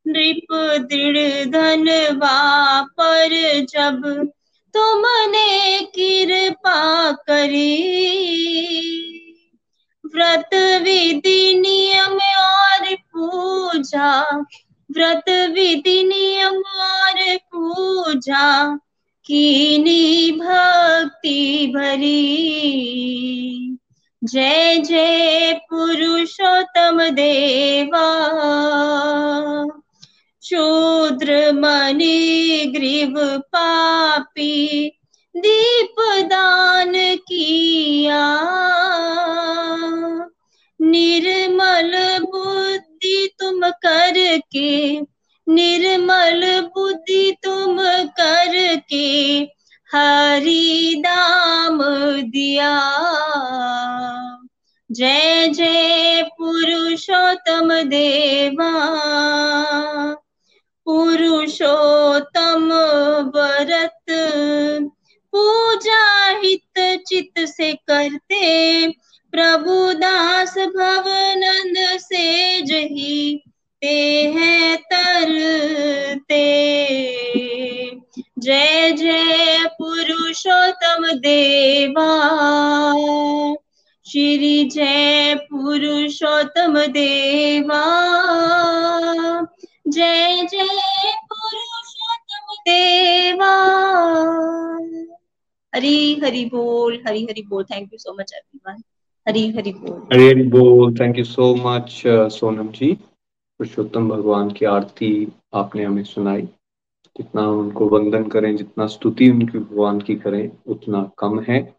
[0.07, 4.31] नृप दृढ़ धनवा पर जब
[4.75, 9.08] तुमने कृपा करी।
[10.15, 14.37] व्रत विधि नियम और पूजा।
[14.91, 18.77] व्रत विधि नियम और पूजा।
[19.25, 22.19] कीनी भक्ति भरी।
[24.25, 28.07] जय जय पुरुषोत्तम देवा।
[30.43, 34.89] शूद्र मणि ग्रीव पापी,
[35.37, 35.95] दीप
[36.25, 38.25] दान किया।
[40.81, 45.01] निर्मल बुद्धि तुम करके,
[45.47, 47.77] निर्मल बुद्धि तुम
[48.21, 49.39] करके,
[49.95, 51.83] हरि दाम
[52.21, 52.73] दिया।
[54.91, 58.71] जय जय पुरुषोत्तम देवा,
[60.87, 62.73] पुरुषोत्तम
[63.35, 64.05] व्रत।
[65.33, 68.87] पूजा हित चित से करते
[69.33, 73.43] प्रभु दास भवनंद से जही,
[73.83, 76.45] ते हैं तरते।
[78.39, 82.09] जय जय पुरुषोत्तम देवा।
[84.07, 87.83] श्री जय पुरुषोत्तम देवा।
[89.89, 93.55] जय जय पुरुषोत्तम देवा।
[95.75, 98.83] हरी हरी बोल, हरी हरी बोल। Thank you so much everyone
[99.29, 102.93] Hari Hari बोल। हरी बोल। Thank you so much Sonam ji.
[103.61, 106.43] Purushottam भगवान की आरती आपने हमें सुनाई।
[107.19, 111.77] जितना उनको वंदन करें, जितना स्तुति उनकी भगवान की करें, उतना कम है।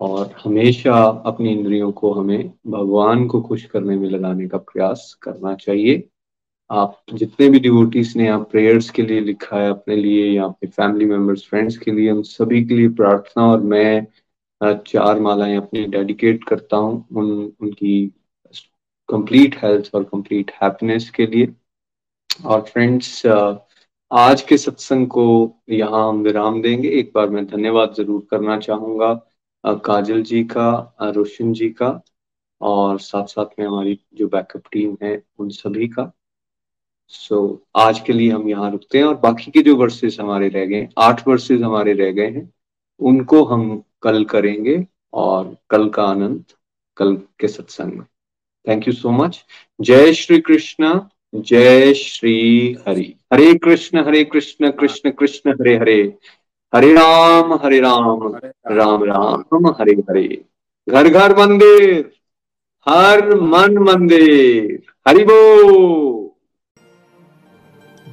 [0.00, 5.54] और हमेशा अपनी इंद्रियों को हमें भगवान को खुश करने में लगाने का प्रयास करना
[5.54, 6.08] चाहिए।
[6.70, 10.68] आप जितने भी डिवोटीज ने आप प्रेयर्स के लिए लिखा है अपने लिए, या अपने
[10.68, 14.06] फैमिली मेंबर्स फ्रेंड्स के लिए, उन सभी के लिए प्रार्थना, और मैं
[14.60, 17.30] चार मालाएँ अपनी डेडिकेट करता हूँ उन
[17.60, 18.06] उनकी
[19.08, 21.54] कंप्लीट हेल्थ और कंप्लीट हैप्पीनेस के लिए।
[22.46, 23.22] और फ्रेंड्स
[24.10, 25.24] आज के सत्संग को
[25.70, 29.12] यहाँ हम विराम देंगे। एक बार मैं धन्यवाद ज़रूर करना चाहूँगा
[29.86, 30.70] काजल जी का
[31.16, 32.00] रोशन जी का
[32.60, 36.10] और साथ साथ में हमारी जो बैकअप टीम है उन सभी का।
[37.08, 40.48] सो so, आज के लिए हम यहाँ रुकते हैं और बाकी के जो वर्सेस हमारे
[40.48, 42.50] रह गए आठ वर्सेस हमारे रह गए हैं
[43.00, 46.44] उनको हम कल करेंगे और कल का आनंद
[46.96, 48.06] कल के सत्संग में।
[48.68, 49.44] थैंक यू सो मच
[49.80, 51.00] जय श्री कृष्ण,
[51.34, 56.14] जय श्री हरि। हरे कृष्ण हरे कृष्ण कृष्ण कृष्ण, हरे हरे।
[56.74, 58.36] हरे राम हरे राम
[58.70, 60.44] राम राम, हरे हरे।
[60.88, 62.12] घर घर मंदिर,
[62.88, 66.17] हर मन मंदिर। हरि बोल।